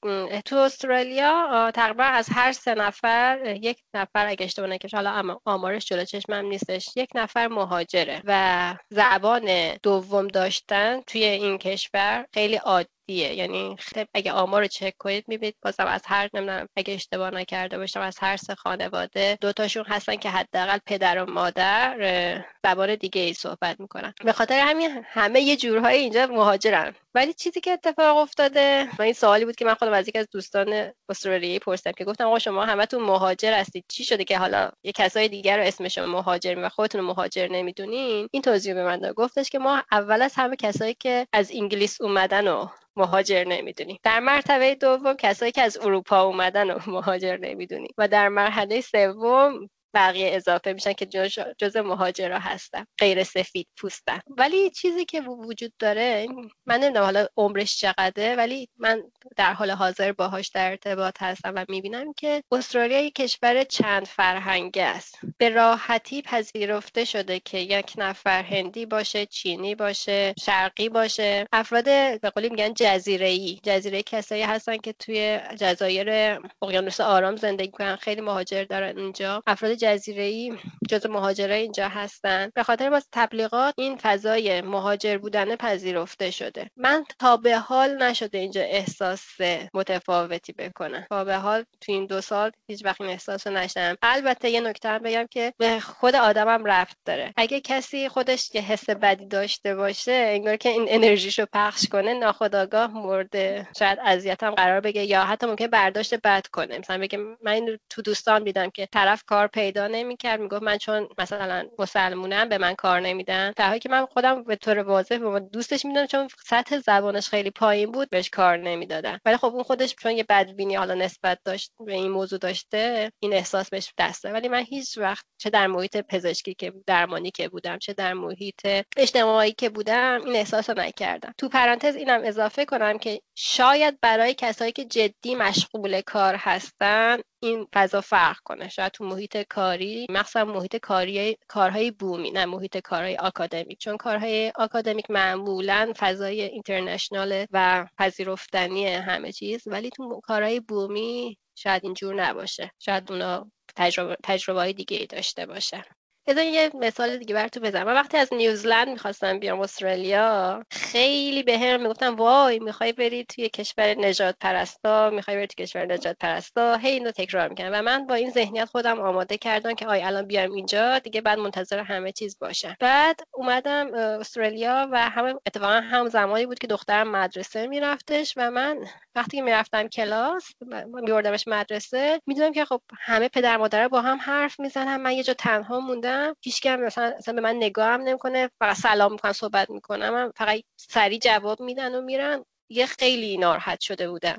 [0.45, 6.05] تو استرالیا تقریبا از هر سه نفر یک نفر اگه اشتباه نکنم حالا آمارش جلو
[6.05, 12.97] چشمم نیستش یک نفر مهاجره و زبان دوم داشتن توی این کشور خیلی عادی.
[13.15, 13.77] یعنی
[14.15, 18.19] اگه آمار رو چک کنید می‌بینید بازم از هر نمی‌دونم اگه اشتباه نکرده باشم از
[18.19, 24.15] هر سه خانواده دوتاشون هستن که حداقل پدر و مادر زبان دیگه ای صحبت می‌کنن.
[24.25, 26.95] به خاطر همین همه یه جورهای اینجا مهاجرن.
[27.15, 30.29] ولی چیزی که اتفاق افتاده و این سوالی بود که من خودم از یکی از
[30.33, 34.93] دوستان استرالیایی پرسیدم که گفتم آقا شما همتون مهاجر هستید چی شده که حالا یه
[34.93, 39.15] کسای دیگر رو اسمشون مهاجر و خودتون مهاجر نمی‌دونین؟ این توضیح به من داد.
[39.15, 44.20] گفتش که ما اول از همه کسایی که از انگلیس اومدن و مهاجر نمی‌دونیم در
[44.20, 50.30] مرتبه دوم کسایی که از اروپا اومدن و مهاجر نمی‌دونیم و در مرحله سوم بقیه
[50.32, 54.20] اضافه میشن که جز, جز مهاجرا هستن غیر سفید پوستن.
[54.36, 56.26] ولی چیزی که وجود داره
[56.66, 59.03] من نمی‌دونم حالا عمرش چقدره ولی من
[59.36, 64.80] در حال حاضر باهاش در ارتباط هستم و می‌بینم که استرالیا یک کشور چند فرهنگی
[64.80, 65.18] است.
[65.38, 71.46] به راحتی پذیرفته شده که یک نفر هندی باشه چینی باشه شرقی باشه.
[71.53, 71.84] افراد
[72.20, 77.96] به قولی میگن جزیره ای جزیره کسایی هستن که توی جزایر اقیانوس آرام زندگی کنن
[77.96, 79.42] خیلی مهاجر دارن اینجا.
[79.46, 80.59] افراد جزیره
[80.89, 86.70] جز مهاجره اینجا هستن به خاطر باز تبلیغات این فضای مهاجر بودن پذیرفته شده.
[86.76, 89.26] من تا به حال نشده اینجا احساس
[89.74, 91.07] متفاوتی بکنم.
[91.11, 93.97] تا به حال تو این دو سال هیچ وقت این احساس رو نشدم.
[94.03, 97.32] البته یه نکته هم بگم که به خود آدمم رفت داره.
[97.36, 102.91] اگه کسی خودش یه حس بدی داشته باشه انگار که این انرژیشو پخش کنه ناخداگاه
[102.91, 103.36] مورد
[103.78, 106.78] شاید اذیتم قرار بگه یا حتی ممکن برداشت بد کنه.
[106.78, 110.41] مثلا بگه من تو دوستان دیدم که طرف کار پیدا نمی‌کرد.
[110.41, 113.53] می‌گفت من چون مثلا مسلمونم به من کار نمیدن.
[113.57, 117.51] در حالی که من خودم به طور واضح به دوستش می‌دونم چون سطح زبانش خیلی
[117.51, 119.19] پایین بود بهش کار نمی‌دادن.
[119.25, 123.33] ولی خب اون خودش چون یه بدبینی حالا نسبت داشت به این موضوع داشته این
[123.33, 127.79] احساس بهش دسته ولی من هیچ وقت چه در محیط پزشکی که درمانی که بودم
[127.79, 128.66] چه در محیط
[128.97, 131.35] اجتماعی که بودم این احساس رو نکردم.
[131.39, 137.66] تو پرانتز اینم اضافه کنم که شاید برای کسایی که جدی مشغول کار هستن این
[137.74, 138.68] فضا فرق کنه.
[138.68, 144.53] شاید تو محیط کاری مخصوصا محیط کاری کارهای بومی نه محیط کارهای آکادمیک چون کارهای
[144.57, 152.70] آکادمیک معمولا فضای اینترنشنال و پذیرفتنی همه چیز ولی تو کارهای بومی شاید اینجور نباشه.
[152.78, 155.84] شاید اونا تجربه, تجربه دیگه ای داشته باشه
[156.29, 157.87] بذار یه مثال دیگه براتون بزنم.
[157.87, 163.49] من وقتی از نیوزلند می‌خواستم بیام استرالیا خیلی به هم می‌گفتم وای می‌خوای بری توی
[163.49, 168.07] کشور نجات پرستا می‌خوای بری توی کشور نجات پرستا هی اینو تکرار می‌کنم و من
[168.07, 172.12] با این ذهنیت خودم آماده کردم که آی الان بیام اینجا دیگه بعد منتظر همه
[172.12, 172.76] چیز باشم.
[172.81, 178.79] بعد اومدم استرالیا و همه اتفاقا هم زمانی بود که دخترم مدرسه میرفتش و من
[179.14, 180.45] وقتی می‌رفتم کلاس
[180.87, 185.35] میبردمش مدرسه می‌دونم که خب همه پدر مادر با هم حرف می‌زنن من یه جا
[185.35, 186.18] تنها موندم.
[186.43, 191.19] هیچ مثلا, مثلا به من نگاه هم نمی‌کنه فقط سلام می‌کنن صحبت می‌کنم فقط سریع
[191.19, 192.45] جواب میدن و میرن.
[192.71, 194.39] یه خیلی ناراحت شده بودم.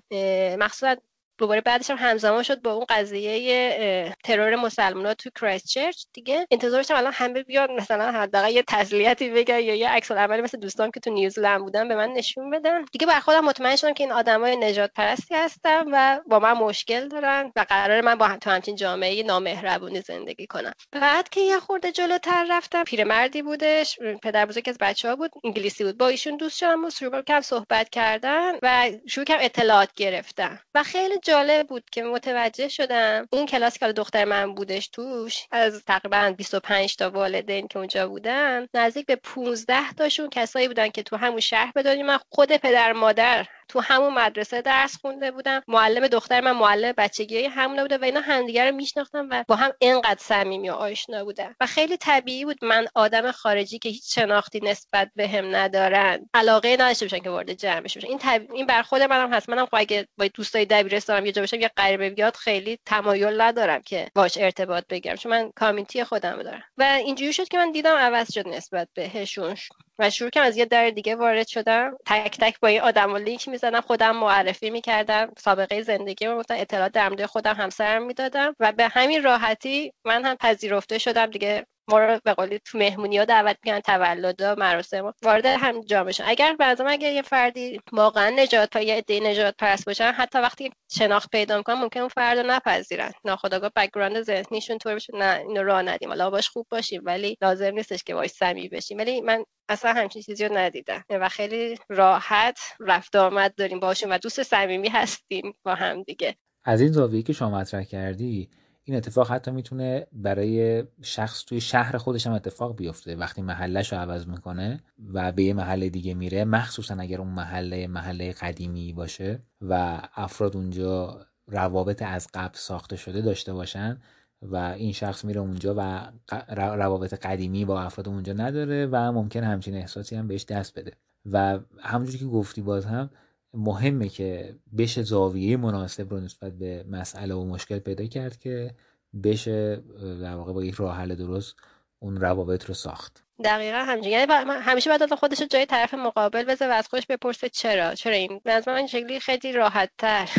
[0.60, 0.96] مخصوصا
[1.40, 6.92] دوباره بعدش هم همزمان شد با اون قضیه ترور مسلمان تو کرایست چرچ دیگه انتظارش
[6.92, 11.00] الان همه بیاد مثلا حداقل یه تسلیتی بگن یا یه عکس العملی مثل دوستان که
[11.00, 12.86] تو نیوزلند بودن به من نشون بدن.
[12.92, 17.08] دیگه بر خودم مطمئن شدم که این آدمای نجات پرستی هستن و با من مشکل
[17.08, 20.74] دارن و قرار من با تو همچین جامعه نامهربونی زندگی کنم.
[20.92, 25.84] بعد که یه خورده جلوتر رفتم پیرمردی بودش پدر بزرگ از بچه ها بود انگلیسی
[25.84, 25.98] بود.
[25.98, 30.84] با ایشون دوست شدم و شروع کردم صحبت کردن و شروع کردم اطلاعات گرفتم و
[30.84, 36.34] خیلی جالب بود که متوجه شدم اون کلاس که دختر من بودش توش از تقریبا
[36.38, 41.40] 25 تا والدین که اونجا بودن نزدیک به 15 تاشون کسایی بودن که تو همون
[41.40, 45.62] شهر بدونیم من خود پدر مادر تو همون مدرسه درس خونده بودم.
[45.68, 49.72] معلم دختر من معلم بچگی همونه بوده و اینا همدیگه رو میشناختن و با هم
[49.80, 51.56] اینقدر صمیمی و آشنا بودن.
[51.60, 56.74] و خیلی طبیعی بود من آدم خارجی که هیچ شناختی نسبت به هم ندارن علاقه
[56.74, 58.52] نداشته باشن که وارد جمعش بشن این طب...
[58.54, 59.50] این بر خود منم هست.
[59.50, 63.82] منم خب اگه با دوستای دبیرستانم یه جا باشم یه غریبه بیاد خیلی تمایل ندارم
[63.82, 66.64] که باش ارتباط بگیرم چون من کامیونیتی خودم دارم.
[66.78, 69.56] و اینجوری شد که من دیدم عوض شد نسبت بهشون.
[70.00, 71.98] و شروع کردم از یه در دیگه وارد شدم.
[72.06, 75.32] تک تک با این آدما لینک می‌زدم خودم معرفی می‌کردم.
[75.38, 78.56] سابقه زندگی رو گفتم اطلاعات در خودم همسرم می‌دادم.
[78.60, 81.66] و به همین راحتی من هم پذیرفته شدم دیگه.
[81.90, 86.14] ما رو به قولی تو مهمونی ها دعوت می‌کنن تولد و مراسم وارد هم جامعه
[86.26, 91.30] اگر بعضا اگر یه فردی واقعا نژاد یا عده نژاد پرست باشن حتی وقتی شناخت
[91.32, 93.12] پیدا می‌کنن ممکن اون فرد رو نپذیرن.
[93.26, 96.10] ناخداگاه background ذهنیشون طور بشه نه اینو راه ندیم.
[96.10, 98.98] حالا باش خوب باشیم ولی لازم نیستش که باش سمی بشیم.
[98.98, 101.04] ولی من اصلا همچین چیزی رو ندیدم.
[101.10, 106.36] و خیلی راحت رفت آمد داریم باشیم و دوست صمیمی هستیم با هم دیگه.
[106.64, 108.50] از این زاویه که شما مطرح کردی
[108.90, 113.16] این اتفاق حتی می‌تونه برای شخص توی شهر خودش هم اتفاق بیفته.
[113.16, 114.80] وقتی محلش رو عوض می‌کنه
[115.14, 120.58] و به یه محله دیگه میره مخصوصا اگر اون محله محله قدیمی باشه و افراد
[120.58, 124.02] اونجا روابط از قبل ساخته شده داشته باشن
[124.42, 126.12] و این شخص میره اونجا و
[126.52, 130.92] روابط قدیمی با افراد اونجا نداره و ممکن همچین احساسی هم بهش دست بده.
[131.32, 133.10] و همونجوری که گفتی باز هم
[133.54, 138.76] مهمه که بشه زاویه مناسب رو نسبت به مسئله و مشکل پیدا کرد که
[139.24, 139.76] بشه
[140.22, 141.56] در واقع با یک راه حل درست
[142.00, 143.24] اون روابط رو ساخت.
[143.44, 147.96] دقیقا همچنین یعنی همیشه باید خودش جای طرف مقابل بذاره و از خودش بپرسه چرا؟
[147.96, 150.30] چرا این؟ از من شکلی خیلی راحت تر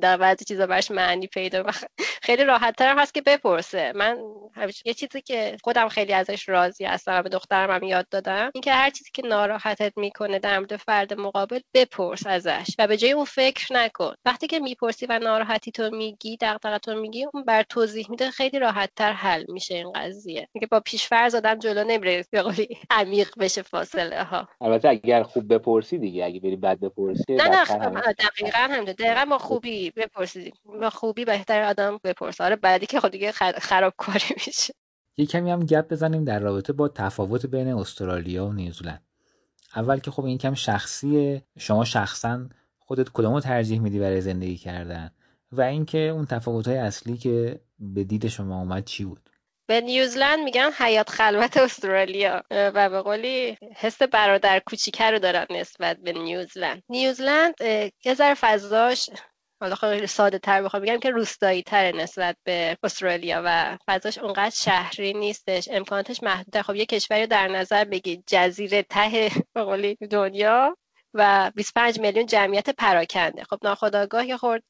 [0.00, 1.64] در بعضی چیزا براش معنی پیدا
[2.26, 3.92] خیلی راحت تر هست که بپرسه.
[3.94, 4.18] من
[4.84, 8.72] یه چیزی که خودم خیلی ازش راضی هستم و به دخترم هم یاد دادم اینکه
[8.72, 13.24] هر چیزی که ناراحتت می‌کنه در مورد فرد مقابل بپرس ازش و به جای اون
[13.24, 14.14] فکر نکن.
[14.24, 16.38] وقتی که می‌پرسی و ناراحتی تو میگی
[16.82, 20.48] تو میگی اون بر توضیح میده خیلی راحت تر حل میشه این قضیه.
[20.52, 25.54] اینکه با پیشفرض آدم جلو نمیره به قولی عمیق بشه فاصله ها البته اگر خوب
[25.54, 27.64] بپرسی دیگه اگه بری بد بپرسی نه نه
[28.12, 32.44] دقیقاً هم دقیقاً با خوب خوبی بپرسید با خوبی بهتر آدم بپرسه.
[32.44, 34.74] آره بعدی که خود دیگه خرابکاری میشه.
[35.16, 39.02] یه کمی هم گپ بزنیم در رابطه با تفاوت بین استرالیا و نیوزلند
[39.76, 41.42] اول که خب این کم شخصیه.
[41.58, 42.48] شما شخصا
[42.78, 45.10] خودت کدومو ترجیح میدی برای زندگی کردن؟
[45.52, 49.30] و اینکه اون تفاوت های اصلی که به دید شما اومد چی بود؟
[49.66, 52.42] به نیوزلند میگن حیات خلوت استرالیا.
[52.50, 57.54] و به قولی حس برادر کوچیکه رو دارن نسبت به نیوزلند نیوزلند
[58.04, 59.10] یه ذره فضاش
[59.62, 64.50] حالا خیلی ساده تر بخوام بگم که روستایی تر نسبت به استرالیا و فضاش اونقدر
[64.50, 70.76] شهری نیستش امکاناتش محدوده خب یه کشوری در نظر بگید جزیره ته به دنیا
[71.14, 73.44] و 25 میلیون جمعیت پراکنده.
[73.44, 74.62] خب ناخداگاه یه خورد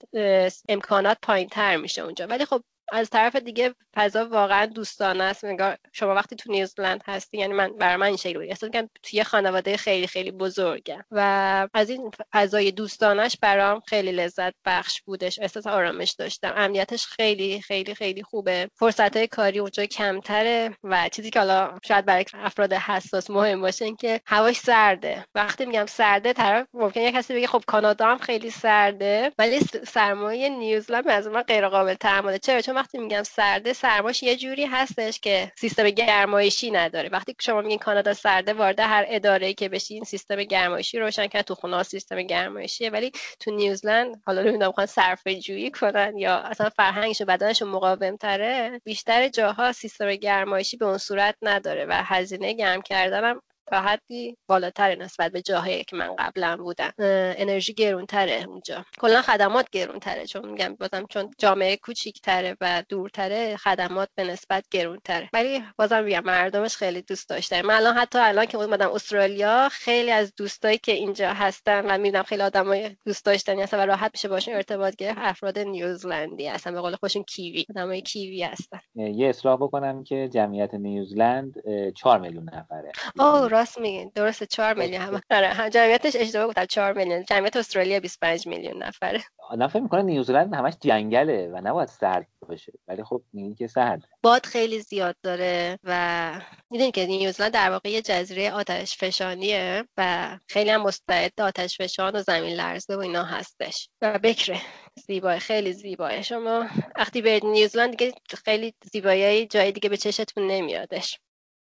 [0.68, 2.26] امکانات پایین تر میشه اونجا.
[2.26, 2.62] ولی خب
[2.92, 5.44] از طرف دیگه فضا واقعا دوستانه است.
[5.44, 9.24] نگاه شما وقتی تو نیوزلند هستی یعنی من برای من این شکلی احساس می‌کنم توی
[9.24, 15.38] خانواده خیلی خیلی بزرگم و از این فضای دوستانش برام خیلی لذت بخش بودش.
[15.38, 16.52] احساس آرامش داشتم.
[16.56, 18.68] امنیتش خیلی خیلی خیلی خوبه.
[18.74, 23.84] فرصت های کاری اونجا کمتره و چیزی که حالا شاید برای افراد حساس مهم باشه
[23.84, 25.24] این که هواش سرده.
[25.34, 30.48] وقتی میگم سرده طرف ممکن یه کسی بگه خب کانادا هم خیلی سرده ولی سرمایه
[30.48, 32.38] نیوزلند از من غیر قابل تحمله.
[32.38, 37.08] چرا؟ وقتی میگم سرده سرماش یه جوری هستش که سیستم گرمایشی نداره.
[37.08, 41.44] وقتی شما میگین کانادا سرده وارد هر اداره که بشین سیستم گرمایشی روشن کرد.
[41.44, 42.90] تو خونه سیستم گرمایشیه.
[42.90, 48.16] ولی تو نیوزلند حالا نمی‌دونم می‌خوان صرفه جویی کنن یا اصلا فرهنگش و بدنشون مقاوم
[48.16, 54.36] تره بیشتر جاها سیستم گرمایشی به اون صورت نداره و هزینه گرم کردنم تا حدی
[54.48, 56.92] بالاتر نسبت به جاهایی که من قبلا بودم.
[56.98, 58.84] انرژی گرونتره اونجا.
[59.00, 65.30] کلا خدمات گرونتره چون میگم بازم چون جامعه کوچیکتره و دورتره خدمات به نسبت گرونتره.
[65.32, 70.10] ولی بازم میگم مردمش خیلی دوست داشته من الان حتی الان که اومدم استرالیا خیلی
[70.10, 74.28] از دوستایی که اینجا هستن و می‌بینم خیلی آدمای دوست داشتنی هستن و راحت میشه
[74.28, 75.18] باشون ارتباط گرفت.
[75.20, 78.80] افراد نیوزلندی هستن به قول خودشون کیوی آدمای کیوی هستن.
[78.94, 81.54] یه اصلاح بکنم که جمعیت نیوزلند
[81.96, 82.92] 4 میلیون نفره.
[83.52, 85.02] راست میگین درسته 4 میلیون.
[85.02, 87.24] هم آره جمعیتش اشتباه گفتم 4 میلیون.
[87.24, 89.20] جمعیت استرالیا 25 میلیون نفره.
[89.50, 92.72] آدم فکر می‌کنه نیوزلند همش جنگله و نباید سرد باشه.
[92.88, 94.02] ولی خب میگین که سرد.
[94.22, 96.32] باد خیلی زیاد داره و
[96.70, 102.16] می‌دونید که نیوزلند در واقع یه جزیره آتش فشانیه و خیلی هم مستعد آتش فشان
[102.16, 103.88] و زمین لرزه و اینا هستش.
[104.02, 104.60] و بکره.
[105.06, 108.12] زیبای خیلی زیباه شما وقتی برید نیوزلند دیگه
[108.44, 111.20] خیلی زیبایی جای دیگه به چشتون نمیادش.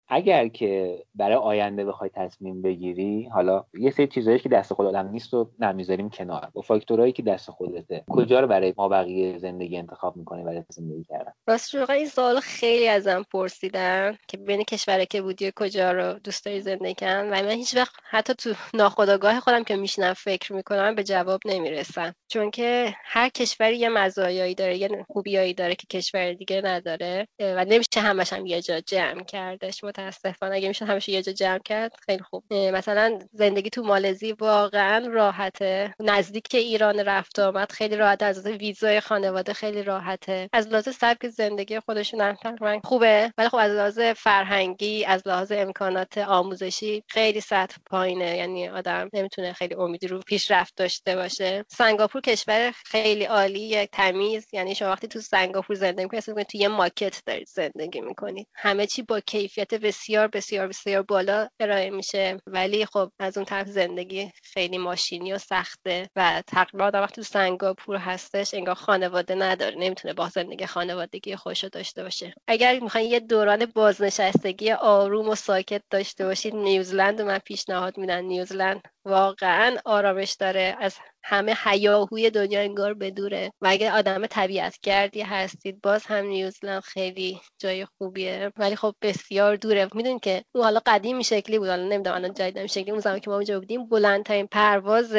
[0.09, 5.09] اگر که برای آینده بخوای تصمیم بگیری حالا یه سری چیزایی که دست خود آدم
[5.09, 6.49] نیست رو نمی‌ذاریم کنار.
[6.53, 8.05] با فاکتورهایی که دست خودته.
[8.11, 12.89] کجا رو برای ما بقیه زندگی انتخاب می‌کنی برای زندگی کردن؟ راست این سوال خیلی
[12.89, 17.29] ازم پرسیدن که بین کشوره که بودی کجا رو دوست داری زندگی کردن.
[17.29, 22.15] و من هیچ وقت حتی تو ناخودآگاه خودم که میشنم فکر می‌کنم به جواب نمی‌رسم.
[22.29, 27.29] چون که هر کشوری یه مزایایی داره یه خوبیایی داره که کشور دیگه نداره.
[27.41, 29.85] و نمیشه همش هم یه جا جمع کردش.
[29.99, 32.45] متاسفانه اگه میشه همیشه یه جا جمع کرد خیلی خوب.
[32.53, 35.95] مثلا زندگی تو مالزی واقعا راحته.
[36.01, 38.23] نزدیک ایران رفت آمد خیلی راحت.
[38.23, 40.49] از ویزای خانواده خیلی راحته.
[40.53, 43.33] از لحاظ سبک زندگی خودشون هم خوبه.
[43.39, 48.37] ولی خب از لحاظ فرهنگی از لحاظ امکانات آموزشی خیلی سطح پایینه.
[48.37, 51.65] یعنی آدم نمی‌تونه خیلی امیدی رو پیشرفت داشته باشه.
[51.69, 54.47] سنگاپور کشور خیلی عالی تمیز.
[54.53, 58.47] یعنی شما وقتی تو سنگاپور زندگی می‌کنید تو یه ماکت دارید زندگی می‌کنید.
[58.55, 62.39] همه چی با کیفیت بسیار بسیار بسیار بالا ارائه میشه.
[62.47, 67.23] ولی خب از اون طرف زندگی خیلی ماشینی و سخته و تقریبا آدم وقتی تو
[67.23, 69.77] سنگاپور هستش انگار خانواده نداره.
[69.79, 72.35] نمی‌تونه با زندگی خانوادگی خوش داشته باشه.
[72.49, 78.83] اگر می‌خواین یه دوران بازنشستگی آروم و ساکت داشته باشید نیوزلند من پیشنهاد میدن نیوزلند
[79.07, 80.77] واقعا آرامش داره.
[80.81, 86.83] از همه حیاهوی دنیا انگار بدوره و اگه آدم طبیعت گردی هستید باز هم نیوزلند
[86.83, 88.53] خیلی جای خوبیه.
[88.57, 89.89] ولی خب بسیار دوره.
[89.95, 91.69] می‌دونید که او حالا قدیم شکلی بود.
[91.69, 92.91] حالا نمی‌دونم الان جدید شکلی.
[92.91, 95.17] اون زمان که ما اونجا بودیم بلندترین پرواز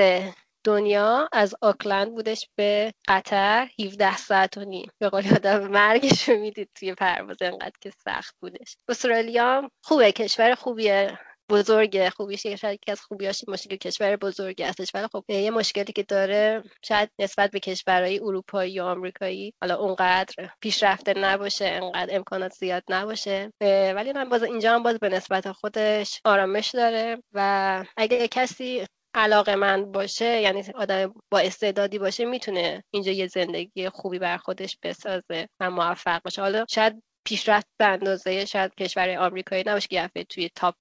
[0.63, 3.67] دنیا از آکلند بودش به قطر.
[3.85, 4.91] 17 ساعت و نیم.
[4.99, 7.37] به قول آدم مرگش رو می‌دید توی پرواز.
[7.41, 8.77] انقدر که سخت بودش.
[8.89, 10.11] استرالیا خوبه.
[10.11, 11.19] کشور خوبیه.
[11.49, 14.91] بزرگه خوبیش یکی از خوبیاش مشکل کشور بزرگی هستش.
[14.93, 20.49] ولی خب یه مشکلی که داره شاید نسبت به کشورهای اروپایی و آمریکایی حالا اونقدر
[20.61, 23.53] پیشرفته نباشه انقدر امکانات زیاد نباشه.
[23.95, 28.85] ولی من باز اینجا هم باز به نسبت خودش آرامش داره و اگه کسی
[29.15, 34.77] علاقه من باشه یعنی آدم با استعدادی باشه می‌تونه اینجا یه زندگی خوبی بر خودش
[34.83, 36.41] بسازه و موفق باشه.
[36.41, 40.75] حالا شاید پیشرفت به اندازه شاید کشور آمریکایی نباشه که توی تاپ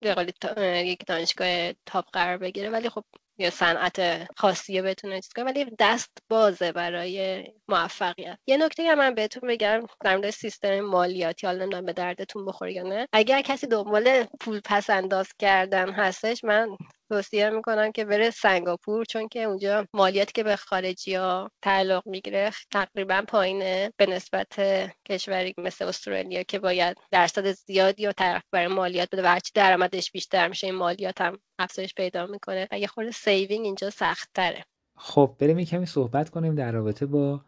[0.59, 2.71] یک دانشگاه top قرار بگیره.
[2.71, 3.05] ولی خب
[3.39, 8.39] یا صنعت خاصی بتونه چیز ولی دست بازه برای موفقیت.
[8.47, 11.47] یه نکته هم من بهتون بگم در مورد سیستم مالیاتی.
[11.47, 13.09] حالا نمی‌دونم به دردتون بخوره یا نه.
[13.13, 16.69] اگر کسی دنبال پول پس انداز کردن هستش من
[17.11, 22.51] توصیه می‌کنم که بره سنگاپور چون که اونجا مالیاتی که به خارجی ها تعلق می‌گیره
[22.71, 24.61] تقریبا پایینه به نسبت
[25.09, 30.13] کشوری مثل استرالیا که باید درصد زیادی یا طرف برای مالیات بده و هرچی درآمدش
[30.13, 34.65] بیشتر میشه این مالیات هم افزایش پیدا می‌کنه و یه خورده saving اینجا سخت تره
[34.97, 37.41] خب بریم کمی صحبت کنیم در رابطه با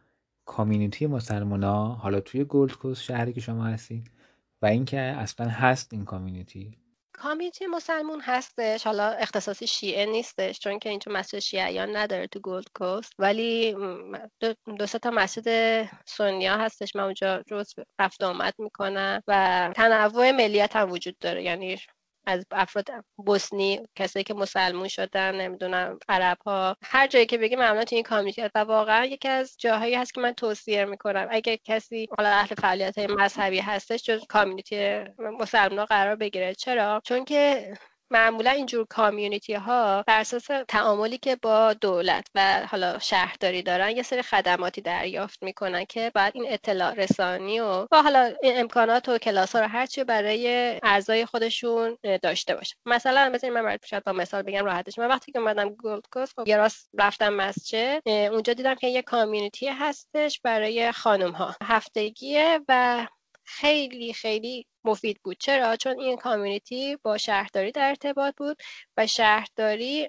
[0.44, 1.64] community مسلمان
[1.96, 4.10] حالا توی گلد کوست شهری که شما هستید
[4.62, 6.78] و اینکه اصلا هست این community
[7.18, 12.66] community مسلمون هستش حالا اختصاصی شیعه نیستش چون که اینجا مسجد شیعیان نداره تو گولد
[12.74, 13.12] کوست.
[13.18, 13.72] ولی
[14.40, 15.48] دو, دو تا مسجد
[16.06, 19.22] سنیا هستش من اونجا روز رفت آمد می‌کنم.
[19.28, 21.42] و تنوع ملیت هم وجود داره.
[21.42, 21.78] یعنی
[22.28, 27.84] از افراد بوسنی کسایی که مسلمون شدن نمی‌دونم عرب ها هر جایی که بگی معمولا
[27.84, 31.28] تو این کامیونیتی و واقعا یکی از جاهایی هست که من توصیه می‌کنم.
[31.30, 36.54] اگه کسی حالا اهل فعالیت مذهبی هستش جز کامیونیتی مسلمان قرار بگیره.
[36.54, 37.72] چرا؟ چون که
[38.10, 44.02] معمولا اینجور کامیونیتی ها بر اساس تعاملی که با دولت و حالا شهرداری دارن یه
[44.02, 49.18] سری خدماتی دریافت می‌کنن که بعد این اطلاع رسانی و با حالا این امکانات و
[49.18, 50.48] کلاس ها رو هرچی برای
[50.82, 52.76] اعضای خودشون داشته باشه.
[52.86, 54.98] مثلا مثلا من برات شاید با مثال بگم راحتش.
[54.98, 59.02] من وقتی که اومدم گولد کوست خب یه راست رفتم مسجد اونجا دیدم که یه
[59.02, 63.06] کامیونیتی هستش برای خانم ها هفتگیه و
[63.44, 65.36] خیلی خیلی مفید بود.
[65.40, 68.56] چرا؟ چون این کامیونیتی با شهرداری در ارتباط بود
[68.96, 70.08] و شهرداری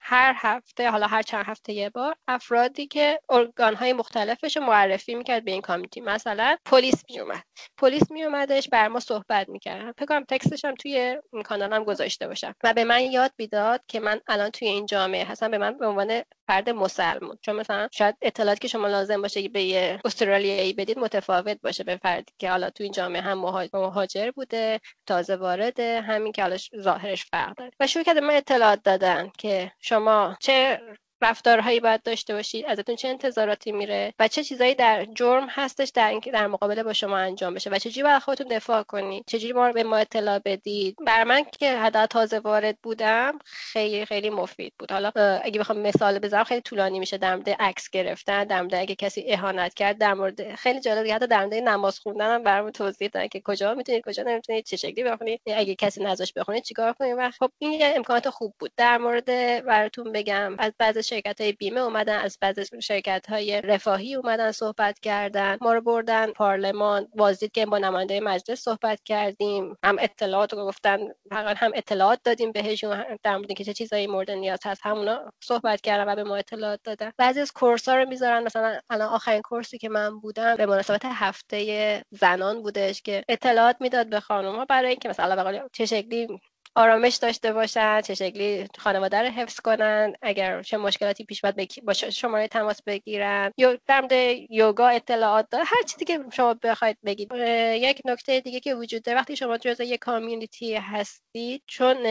[0.00, 5.44] هر هفته حالا هر چند هفته یه بار افرادی که ارگان های مختلفش معرفی می‌کرد
[5.44, 7.44] به این کامیتی مثلا پلیس میومد
[7.78, 9.94] پلیس میومدش بر ما صحبت می‌کرد.
[9.98, 12.54] فکر کنم تکستش هم توی کانالم گذاشته باشم.
[12.64, 15.50] و به من یاد می‌داد که من الان توی این جامعه هستم.
[15.50, 19.62] به من به عنوان فرد مسلمون چون مثلا شاید اطلاعاتی که شما لازم باشه به
[19.62, 23.38] یه استرالیایی بدید متفاوت باشه به فردی که حالا تو این جامعه هم
[23.74, 27.70] مهاجر بوده تازه وارده همین که حالا ظاهرش فرق داره.
[27.80, 30.80] و شروع کرده من اطلاعات دادن که شما چه
[31.22, 36.10] رفتارهایی باید داشته باشید ازتون چه انتظاراتی میره و چه چیزایی در جرم هستش در
[36.10, 39.72] اینکه در مقابله با شما انجام بشه و چجوری باید خودتون دفاع کنید چجوری ما
[39.72, 40.96] به ما اطلاع بدید.
[41.06, 44.92] بر من که حدا تازه وارد بودم خیلی خیلی مفید بود.
[44.92, 45.12] حالا
[45.42, 49.24] اگه بخوام مثال بزنم خیلی طولانی میشه در مورد عکس گرفتن در مورد اگه کسی
[49.28, 53.28] اهانت کرد در مورد خیلی جالب حتی در مورد نماز خوندن هم برام توضیح دادن
[53.28, 57.50] که کجا می‌تونید کجا نمی‌تونید چه شکلی بخونید اگه کسی نذاش بخونید چیکار کنید خب
[57.58, 58.72] این امکانات خوب بود.
[58.76, 59.26] در مورد
[59.64, 65.00] براتون بگم از بعض شرکت های بیمه اومدن از بعض شرکت های رفاهی اومدن صحبت
[65.00, 65.56] کردن.
[65.60, 69.76] ما رو بردن پارلمان بازدید که با نماینده مجلس صحبت کردیم.
[69.84, 70.98] هم اطلاعات رو گفتن
[71.32, 76.12] هم اطلاعات دادیم بهشون در مورد که چه چیزایی مورد نیاز هست همونا صحبت کردن
[76.12, 77.12] و به ما اطلاعات دادن.
[77.18, 81.04] بعضی از کورس ها رو می‌ذارن مثلا الان آخرین کورسی که من بودم به مناسبت
[81.04, 86.40] هفته زنان بودش که اطلاعات می‌داد به خانم ها برای اینکه مثلا به چه شکلی
[86.76, 91.92] آرامش داشته باشن چه شکلی خانواده رو حفظ کنن اگر چه مشکلاتی پیش باید با
[91.92, 93.52] شماره تماس بگیرن.
[93.56, 94.12] یا در مورد
[94.50, 97.32] یوگا اطلاعات داره هر چیزی که شما بخواید بگید.
[97.74, 99.18] یک نکته دیگه که وجود داره.
[99.18, 102.02] وقتی شما جزء یک کامیونیتی هستید چون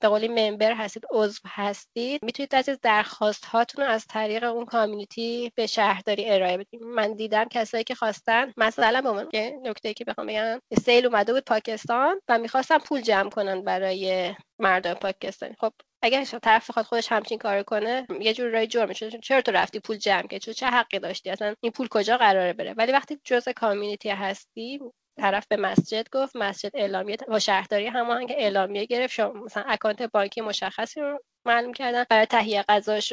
[0.00, 5.66] به قولی ممبر هستید عضو هستید می‌تونید از درخواست هاتون از طریق اون کامیونیتی به
[5.66, 6.82] شهرداری ارائه بدید.
[6.82, 12.20] من دیدم کسایی که خواستن مثلا به نکته که بخوام بگم سیل اومده بود پاکستان
[12.28, 14.07] و می‌خواستن پول جمع کنن برای
[14.58, 19.10] مردم پاکستانی خب اگر طرف بخواد خودش همچین کار کنه یه جور رای جرم میشه.
[19.10, 22.74] چرا تو رفتی پول جمع کردی چه حقی داشتی؟ اصلا این پول کجا قراره بره؟
[22.76, 24.80] ولی وقتی جزء کامیونیتی هستی
[25.20, 29.14] طرف به مسجد گفت مسجد اعلامیه با شهرداری هماهنگ اعلامیه گرفت.
[29.14, 33.12] شما مثلا اکانت بانکی مشخصی رو معلوم کردن برای تهیه غذاش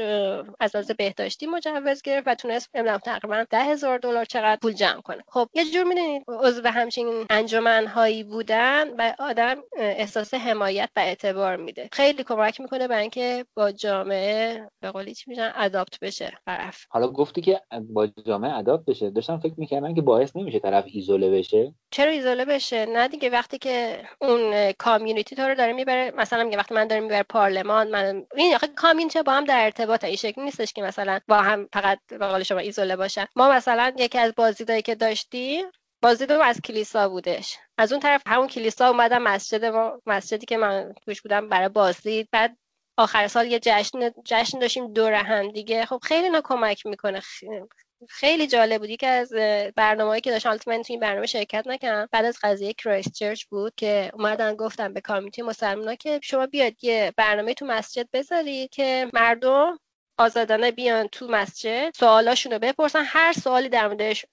[0.59, 5.01] از لحاظ بهداشتی مجوز گرفت و تونست نمی‌دونم تقریبا ده هزار دلار چقدر پول جمع
[5.01, 5.23] کنه.
[5.27, 11.89] خب یه جور می‌دونید عضو همچین انجمنهایی بودن و آدم احساس حمایت و اعتبار میده.
[11.91, 16.31] خیلی کمک می‌کنه برای اینکه با جامعه به قولی چی میشن اداپت بشه.
[16.45, 16.85] طرف.
[16.89, 19.09] حالا گفتی که با جامعه اداپت بشه.
[19.09, 21.73] داشتم فکر می‌کردم که باعث نمیشه طرف ایزوله بشه.
[21.91, 26.57] چرا ایزوله بشه؟ نه دیگه وقتی که اون کامیونیتی تو رو داره می‌بره مثلا میگه
[26.57, 30.43] وقتی من دارم می‌بره پارلمان من این آخه کامیونیتی با هم در ارتباط این شکلی
[30.43, 33.25] نیستش که مثلا با هم فقط به قول شما ایزوله باشن.
[33.35, 35.65] ما مثلا یکی از بازدیدایی که داشتیم
[36.01, 37.57] بازدید از کلیسا بودش.
[37.77, 42.29] از اون طرف همون کلیسا اومدم مسجد ما مسجدی که من توش بودم برای بازدید
[42.31, 42.57] بعد
[42.97, 45.85] آخر سال یه جشن جشن داشتیم دور هم دیگه.
[45.85, 47.21] خب خیلی اینا کمک می‌کنه.
[48.09, 48.97] خیلی جالب بود.
[48.97, 49.33] که از
[49.75, 53.73] برنامه‌ای که داشتم من تو این برنامه شرکت نکردم بعد از قضیه کرایست چرچ بود
[53.75, 59.09] که اومدن گفتم به community مسلمانا که شما بیاد یه برنامه تو مسجد بذارید که
[59.13, 59.79] مردم
[60.17, 64.25] آزادانه بیان تو مسجد سوالاشون رو بپرسن هر سوالی در موردش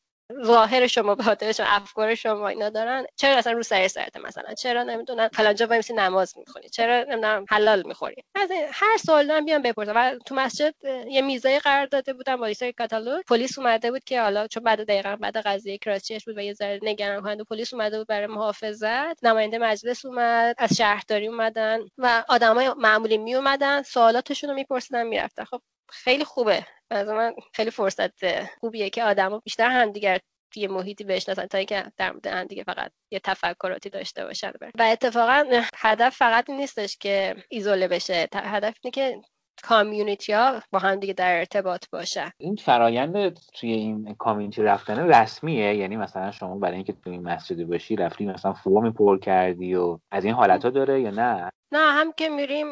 [0.45, 3.07] ظاهر شما به شما افکار شما اینا دارن.
[3.16, 6.68] چرا اصلا روسری سرته مثلا؟ چرا نمی‌دونن فلان جا وایسی نماز می‌خونی.
[6.68, 8.22] چرا نمی‌دونم؟ حلال می‌خوری.
[8.35, 10.74] از هر سوال دارن بیان بپرسن و تو مسجد
[11.09, 13.22] یه میزای قرار داده بودن با سری کاتالوگ.
[13.28, 16.80] پلیس اومده بود که حالا چون بعد دقیقا بعد قضیه کراسچش بود و یه ذره
[16.83, 19.24] نگران کننده پلیس اومده بود برای محافظت.
[19.24, 25.45] نماینده مجلس اومد از شهرداری اومدن و آدمای معمولی می اومدن سوالاتشون رو میپرسیدن می‌رفتن.
[25.45, 25.62] خب
[25.93, 26.66] خیلی خوبه.
[26.90, 30.18] از من خیلی فرصت خوبیه که آدما بیشتر همدیگر
[30.55, 35.45] توی محیطی بشناسن تا اینکه در مورد هم فقط یه تفکراتی داشته باشن و اتفاقا
[35.76, 38.28] هدف فقط نیستش که ایزوله بشه.
[38.34, 39.20] هدف اینه که
[39.62, 42.30] کامیونیتی ها با هم دیگه در ارتباط باشن.
[42.38, 45.76] این فرایند توی این کامیونیتی رفتن رسمیه.
[45.76, 49.99] یعنی مثلا شما برای اینکه توی این مسجد باشی رفتی مثلا فرم پر کردی و
[50.11, 52.66] از این حالت ها داره یا نه؟ نه هم که میریم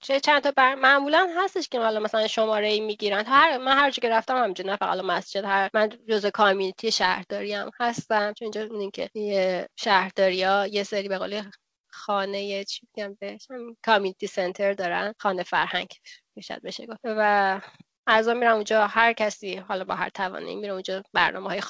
[0.00, 3.24] چه چند تا بر معمولا هستش که حالا مثلا شماره ای می‌گیرن.
[3.26, 7.70] هر من هر که رفتم همینجوری نه فقط مسجد هر من جزء کامیونیتی شهرداری هم
[7.80, 8.32] هستم.
[8.32, 11.42] چون اینجا می‌دونین که یه شهرداری ها یه سری به قول
[11.90, 13.48] خانه چی میگم بهش؟
[13.84, 15.14] community center دارن.
[15.18, 15.88] خانه فرهنگ
[16.36, 17.00] می‌شد بشه گفت.
[17.04, 17.60] و
[18.06, 21.60] از میرم اونجا هر کسی حالا با هر توانی میره اونجا برنامه های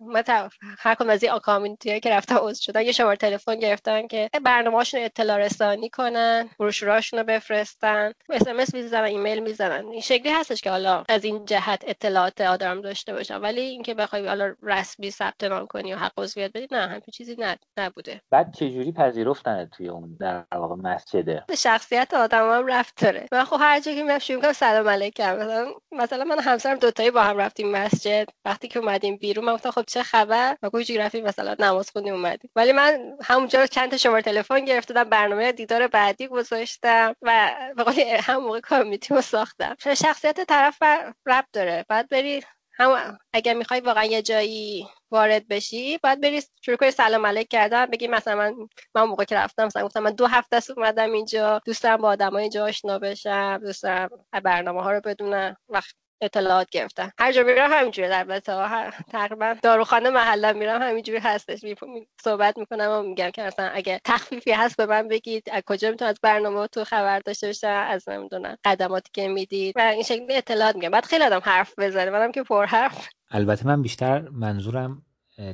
[0.00, 0.22] من
[0.78, 4.76] هر کدوم از این community که رفتن عضو شدن یه شماره تلفن گرفتن که برنامه
[4.76, 9.86] هاشون اطلاع رسانی کنن بروشوراشون رو بفرستن اس ام اس می‌زنن ایمیل می‌زنن.
[9.86, 13.36] این شکلی هستش که حالا از این جهت اطلاعات آدم داشته باشن.
[13.36, 17.36] ولی اینکه بخوای حالا رسمی ثبت نام کنی و حق عضویت بدی نه همین چیزی
[17.76, 18.20] نبوده.
[18.30, 23.28] بعد چه جوری پذیرفتن توی اون در واقع مسجده شخصیت آدم هم رفت داره.
[23.32, 25.36] من خب هر جایی که میرم شروع می‌کنم سلام علیکم.
[25.36, 28.28] مثلا مثلا من همسرم دوتایی با هم رفتیم مسجد.
[28.44, 32.14] وقتی که اومدیم بیرون من گفتم خب چه خبر؟ و گوشی رفتیم مثلا نماز خوندیم
[32.14, 32.50] اومدیم.
[32.56, 37.94] ولی من همونجا چند تا شماره تلفن گرفتم برنامه دیدار بعدی گذاشتم و به قول
[38.00, 39.76] هم موقع کامیتی رو ساختم.
[39.78, 40.82] شخصیت طرف
[41.26, 41.84] رب داره.
[41.88, 42.42] بعد بری
[42.74, 47.86] هم اگر می‌خوای واقعا یه جایی وارد بشی باید بری شروع کنی سلام علیک کردن
[47.86, 51.60] بگی مثلا من من موقع که رفتم مثلا گفتم من دو هفته است اومدم اینجا
[51.66, 54.08] دوستم با آدمای اینجا آشنا بشم دوستم
[54.44, 58.40] برنامه ها رو بدونم وقت اطلاعات گرفتن هر جا میرم همینجوری در
[59.12, 61.60] تقریبا داروخانه محله میرم همینجوری هستش.
[62.24, 65.48] صحبت می‌کنم و میگم که مثلا اگه تخفیفی هست به من بگید.
[65.52, 69.74] از کجا می‌تونم از برنامه تو خبر داشته باشم؟ از نمی‌دونم قدماتی که می‌دید.
[69.76, 70.90] و این شکلی اطلاعات میگم.
[70.90, 72.10] بعد خیلی آدم حرف بزنه.
[72.10, 73.08] منم که پر حرف.
[73.30, 75.02] البته من بیشتر منظورم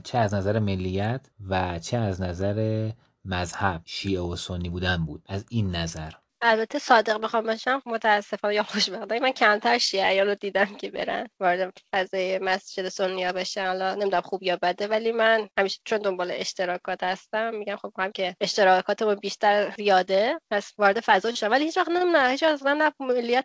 [0.05, 2.91] چه از نظر ملیت و چه از نظر
[3.25, 5.23] مذهب شیعه و سنی بودن بود.
[5.27, 6.11] از این نظر.
[6.43, 11.28] البته صادق بخوام باشم متاسفانه یا خوشبختانه من کمتر شیعیان رو دیدم که برن.
[11.41, 16.30] وارد فضای مسجد سنیا بشن حالا نمی‌دونم خوب یا بده ولی من همیشه چون دنبال
[16.30, 21.51] اشتراکات هستم میگم خب هم که اشتراکاتمون بیشتر زیاده پس وارد فضا شدم.
[21.51, 22.62] ولی هیچ وقت نه هیچ وقت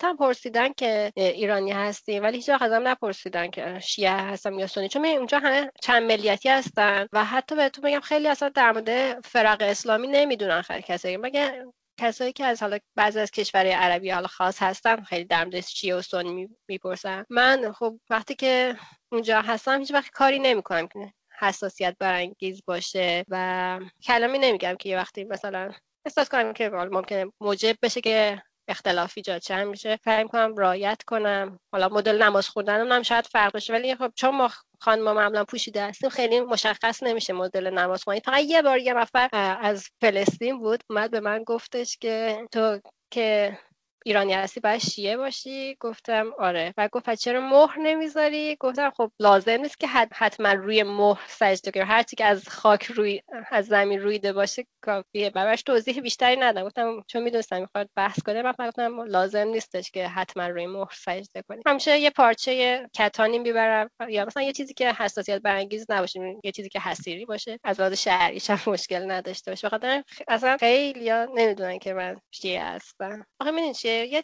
[0.03, 4.89] هم پرسیدن که ایرانی هستی ولی هیچ وقت ازم نپرسیدن که شیعه هستم یا سنی
[4.89, 9.61] چون اونجا همه چند ملیتی هستن و حتی بهتون میگم خیلی اصلا در مورد فرق
[9.61, 11.65] اسلامی نمی‌دونن خیلی کسی مگه
[11.97, 15.95] کسایی که از حالا بعضی از کشورهای عربی حالا خاص هستن خیلی در مورد شیعه
[15.95, 17.25] و سنی می‌پرسن.
[17.29, 18.75] من خب وقتی که
[19.11, 24.97] اونجا هستم هیچ وقت کاری نمی‌کنم که حساسیت برانگیز باشه و کلامی نمیگم که یه
[24.97, 25.71] وقتی مثلا
[26.05, 29.99] احساس کنم که ممکنه موجب بشه که اختلاف ایجاد چه میشه.
[30.05, 31.59] سعی کنم رایت کنم.
[31.71, 34.49] حالا مدل نماز خوندن هم شاید فرق بشه ولی خب چون ما
[34.79, 38.19] خانم معمولا پوشیده هستیم خیلی مشخص نمیشه مدل نماز خوندن.
[38.19, 39.29] فقط یه بار یه نفر
[39.61, 42.79] از فلسطین بود اومد به من گفتش که تو
[43.11, 43.57] که
[44.05, 46.73] ایرانی هستی باید شیعه باشی؟ گفتم آره.
[46.77, 51.83] و گفت چرا مهر نمی‌ذاری؟ گفتم خب لازم نیست که حتما روی مهر سجده کنی.
[51.83, 55.29] هر که از خاک روی از زمین رویده باشه کافیه.
[55.29, 56.67] براش توضیح بیشتری ندادم.
[56.67, 61.41] گفتم چون می‌دونستم می‌خواد بحث کنه من گفتم لازم نیستش که حتما روی مهر سجده
[61.49, 61.61] کنی.
[61.65, 63.89] همیشه یه پارچه کتانی می‌برم.
[64.09, 67.59] یا مثلا یه چیزی که حساسیت برانگیز نباشه یه چیزی که حسیری باشه.
[67.63, 69.67] از لحاظ هم مشکل نداشته باشه.
[69.67, 73.25] بخاطر اصلا خیلی نمی‌دونن که من شیعه هستم.
[73.39, 73.51] آخه
[73.93, 74.23] یه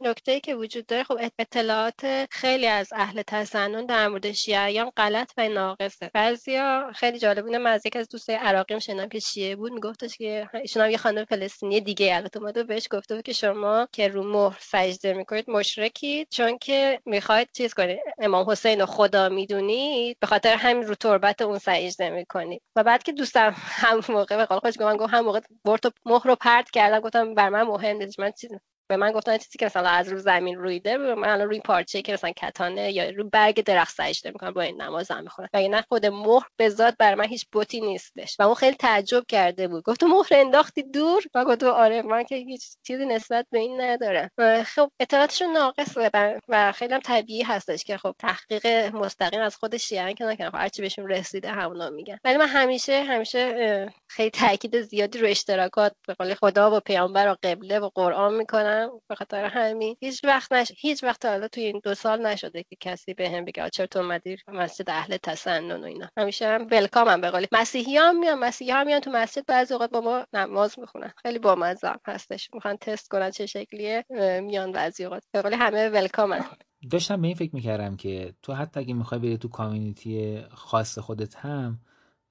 [0.00, 5.48] نکته که وجود داره خب اطلاعات خیلی از اهل تسنن در مورد شیعیان غلط و
[5.48, 6.10] ناقصه.
[6.14, 10.16] بعضیا خیلی جالب اینه من از یک از دوستای عراقیم شنیدم که شیعه بود میگفتش
[10.16, 14.08] که ایشون هم یه خانم فلسطینی دیگه البته اومده بهش گفته بود که شما که
[14.08, 20.16] رو مهر سجده می‌کنید مشرکید چون که می‌خواید چیز کنید امام حسین رو خدا می‌دونید
[20.20, 22.62] به خاطر همین رو تربت اون سجده می‌کنید.
[22.76, 26.36] و بعد که دوستم هم موقع به قول خودش گفت هم موقع برد مهر رو
[26.36, 27.00] پرت کردم.
[27.00, 28.50] گفتم بر من مهم نیست من چیز
[28.88, 32.12] به من گفتن چیزی که مثلا از رو زمین رویده من الان روی پارچه که
[32.12, 35.48] مثلا کتانه یا روی برگ درخت سجده می‌کنم با این نماز هم می‌خونم.
[35.54, 38.36] و نه خود مهر به ذات بر من هیچ بوتی نیستش.
[38.38, 39.84] و اون خیلی تعجب کرده بود.
[39.84, 44.30] گفت مهر انداختی دور؟ و گفت آره من که هیچ چیزی نسبت به این ندارم.
[44.64, 46.10] خب اطلاعاتشون ناقصه
[46.48, 50.56] و خیلی هم طبیعی هستش که خب تحقیق مستقیم از خود شیعه که نکنه خب
[50.56, 52.18] هرچی بهشون رسیده همونا میگن.
[52.24, 57.36] ولی من همیشه همیشه خیلی تاکید زیادی رو اشتراکات به قول خدا و پیامبر و
[57.42, 58.77] قبله و قرآن می‌کنم.
[59.08, 59.96] به خاطر همین.
[60.00, 60.72] هیچ وقت نش...
[60.76, 63.98] هیچ وقت حالا توی این دو سال نشده که کسی به هم بگه چرا تو
[63.98, 66.08] اومدی مسجد اهل تسنن و اینا.
[66.16, 69.74] همیشه هم ولکام هم به قول مسیحی هم میان مسیحی هم میان تو مسجد بعضی
[69.74, 71.12] اوقات با ما نماز می‌خونن.
[71.22, 72.50] خیلی بامزه هستش.
[72.54, 74.04] می‌خوان تست کنن چه شکلیه
[74.42, 76.44] میان بعضی اوقات به قول همه ولکامن
[76.90, 81.36] داشتم به این فکر می‌کردم که تو حتی اگه می‌خوای بری تو کامیونیتی خاص خودت
[81.36, 81.80] هم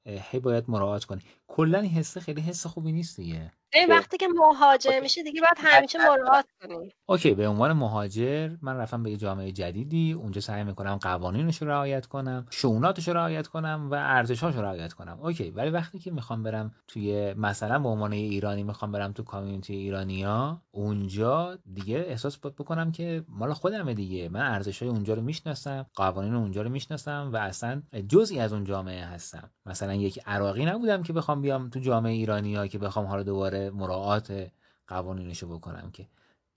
[0.05, 1.21] هی باید مراعات کنی.
[1.47, 3.51] کلا این حسه خیلی حس خوبی نیست دیگه.
[3.73, 6.91] این وقتی که مهاجر میشه دیگه باید همیشه مراعات کنی.
[7.05, 11.67] OK به عنوان مهاجر من رفتم به یه جامعه جدیدی اونجا سعی می‌کنم قوانینش رو
[11.67, 15.19] رعایت کنم شئوناتش رو رعایت کنم و ارزشاش رو رعایت کنم.
[15.21, 19.75] OK ولی وقتی که می‌خوام برم توی مثلا به عنوان ایرانی می‌خوام برم تو community
[19.75, 24.29] ایرانیا اونجا دیگه احساس باید بکنم که مال خودمه دیگه.
[24.29, 29.05] من ارزشای اونجا رو می‌شناسم قوانین اونجا رو می‌شناسم و اصلا جزئی از اون جامعه
[29.05, 29.51] هستم.
[29.65, 34.51] مثلا یک عراقی نبودم که بخوام بیام تو جامعه ایرانیا که بخوام حالا دوباره مراعات
[34.87, 36.07] قوانینشو بکنم که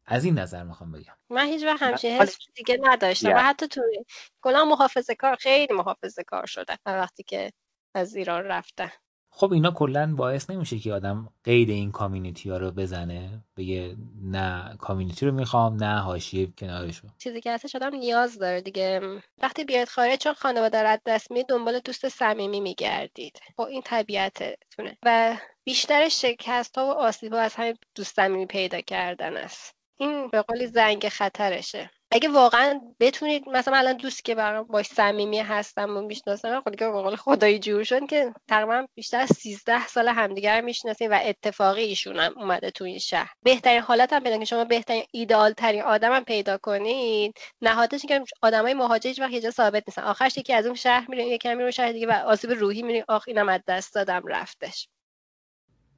[0.07, 1.17] از این نظر می‌خوام بگم.
[1.31, 3.83] من هیچ وقت همچین حس دیگه نداشتم و حتی تو
[4.43, 6.79] کلا محافظه کار خیلی محافظه کار شده.
[6.87, 7.53] وقتی که
[7.95, 8.91] از ایران رفتن
[9.33, 14.77] خب اینا کلا باعث نمیشه که آدم قید این کامیونیتی ها رو بزنه بگه نه
[14.79, 17.09] کامیونیتی رو می‌خوام نه حاشیه کنارشو.
[17.19, 19.01] چیزی که هستش آدم نیاز داره دیگه.
[19.43, 23.41] وقتی بیاید خارج چون خانواده رد دست می دنبال دوست صمیمی میگردید.
[23.57, 24.99] خب این طبیعتتونه.
[25.05, 29.75] و بیشتر شکست ها و آسیب ها از همین دوست صمیمی پیدا کردن است.
[29.97, 31.91] این به قولی زنگ خطرشه.
[32.13, 36.89] اگه واقعا بتونید مثلا الان دوست که برام باش صمیمی هستم و می‌شناسم خود که
[36.89, 42.17] به خدایی جور شد که تقریبا بیشتر از 13 سال همدیگر می‌شناسیم و اتفاقی ایشون
[42.17, 43.33] هم اومده تو این شهر.
[43.43, 47.39] بهترین حالت هم که شما بهترین ایدئال ترین آدم هم پیدا کنید.
[47.63, 50.03] نهادش که آدمای مهاجر هیچ وقت یه ثابت نیستن.
[50.03, 53.25] آخرش یکی از اون شهر میره یکی میره شهر دیگه و آسیب روحی میره آخ
[53.29, 54.89] اینم از دست دادم رفتش.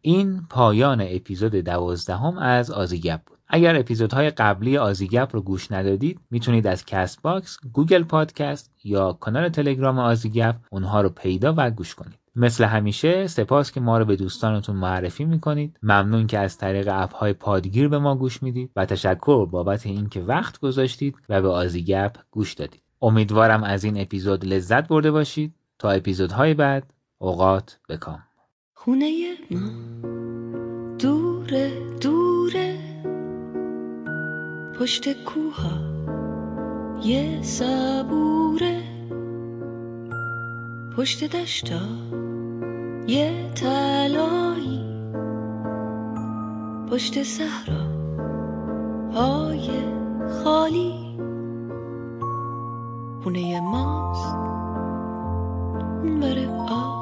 [0.04, 3.38] این پایان اپیزود دوازدهم از آزیگپ بود.
[3.48, 9.98] اگر اپیزودهای قبلی آزیگپ رو گوش ندادید می‌تونید از Castbox، Google Podcast یا کانال تلگرام
[9.98, 12.18] آزیگپ اونها رو پیدا و گوش کنید.
[12.36, 15.78] مثل همیشه سپاس که ما رو به دوستانتون معرفی می‌کنید.
[15.82, 20.58] ممنون که از طریق اپهای پادگیر به ما گوش می‌دید و تشکر بابت اینکه وقت
[20.58, 22.82] گذاشتید و به آزیگپ گوش دادید.
[23.02, 25.54] امیدوارم از این اپیزود لذت برده باشید.
[25.78, 28.22] تا اپیزودهای بعد اوقات بکام.
[28.84, 29.10] خونه
[29.50, 29.70] ما.
[30.98, 31.70] دوره
[32.00, 32.78] دوره.
[34.78, 35.76] پشت کوها
[37.02, 38.82] یه صبوره.
[40.96, 41.80] پشت دشتا
[43.06, 44.84] یه تلایی
[46.90, 47.84] پشت صحرا
[49.14, 49.70] های
[50.44, 50.94] خالی.
[53.22, 54.34] خونه ماست.
[56.02, 57.01] اون بره آب.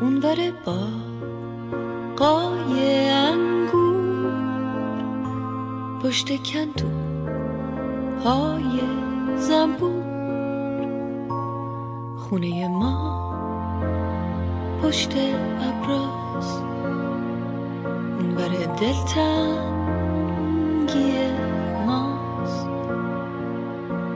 [0.00, 0.78] اون بره با
[2.16, 4.32] قای انگور
[6.02, 6.86] پشت کندو
[8.24, 8.80] های
[9.36, 10.04] زنبور
[12.16, 13.20] خونه ما
[14.82, 15.12] پشت
[15.60, 16.60] ابراز
[18.36, 20.10] بر دلتنگی
[21.86, 22.68] ماست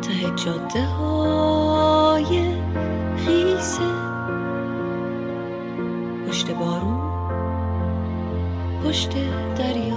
[0.03, 1.24] ته جاده ها
[6.45, 7.01] پشت بارون
[8.84, 9.11] پشت
[9.59, 9.93] دریا.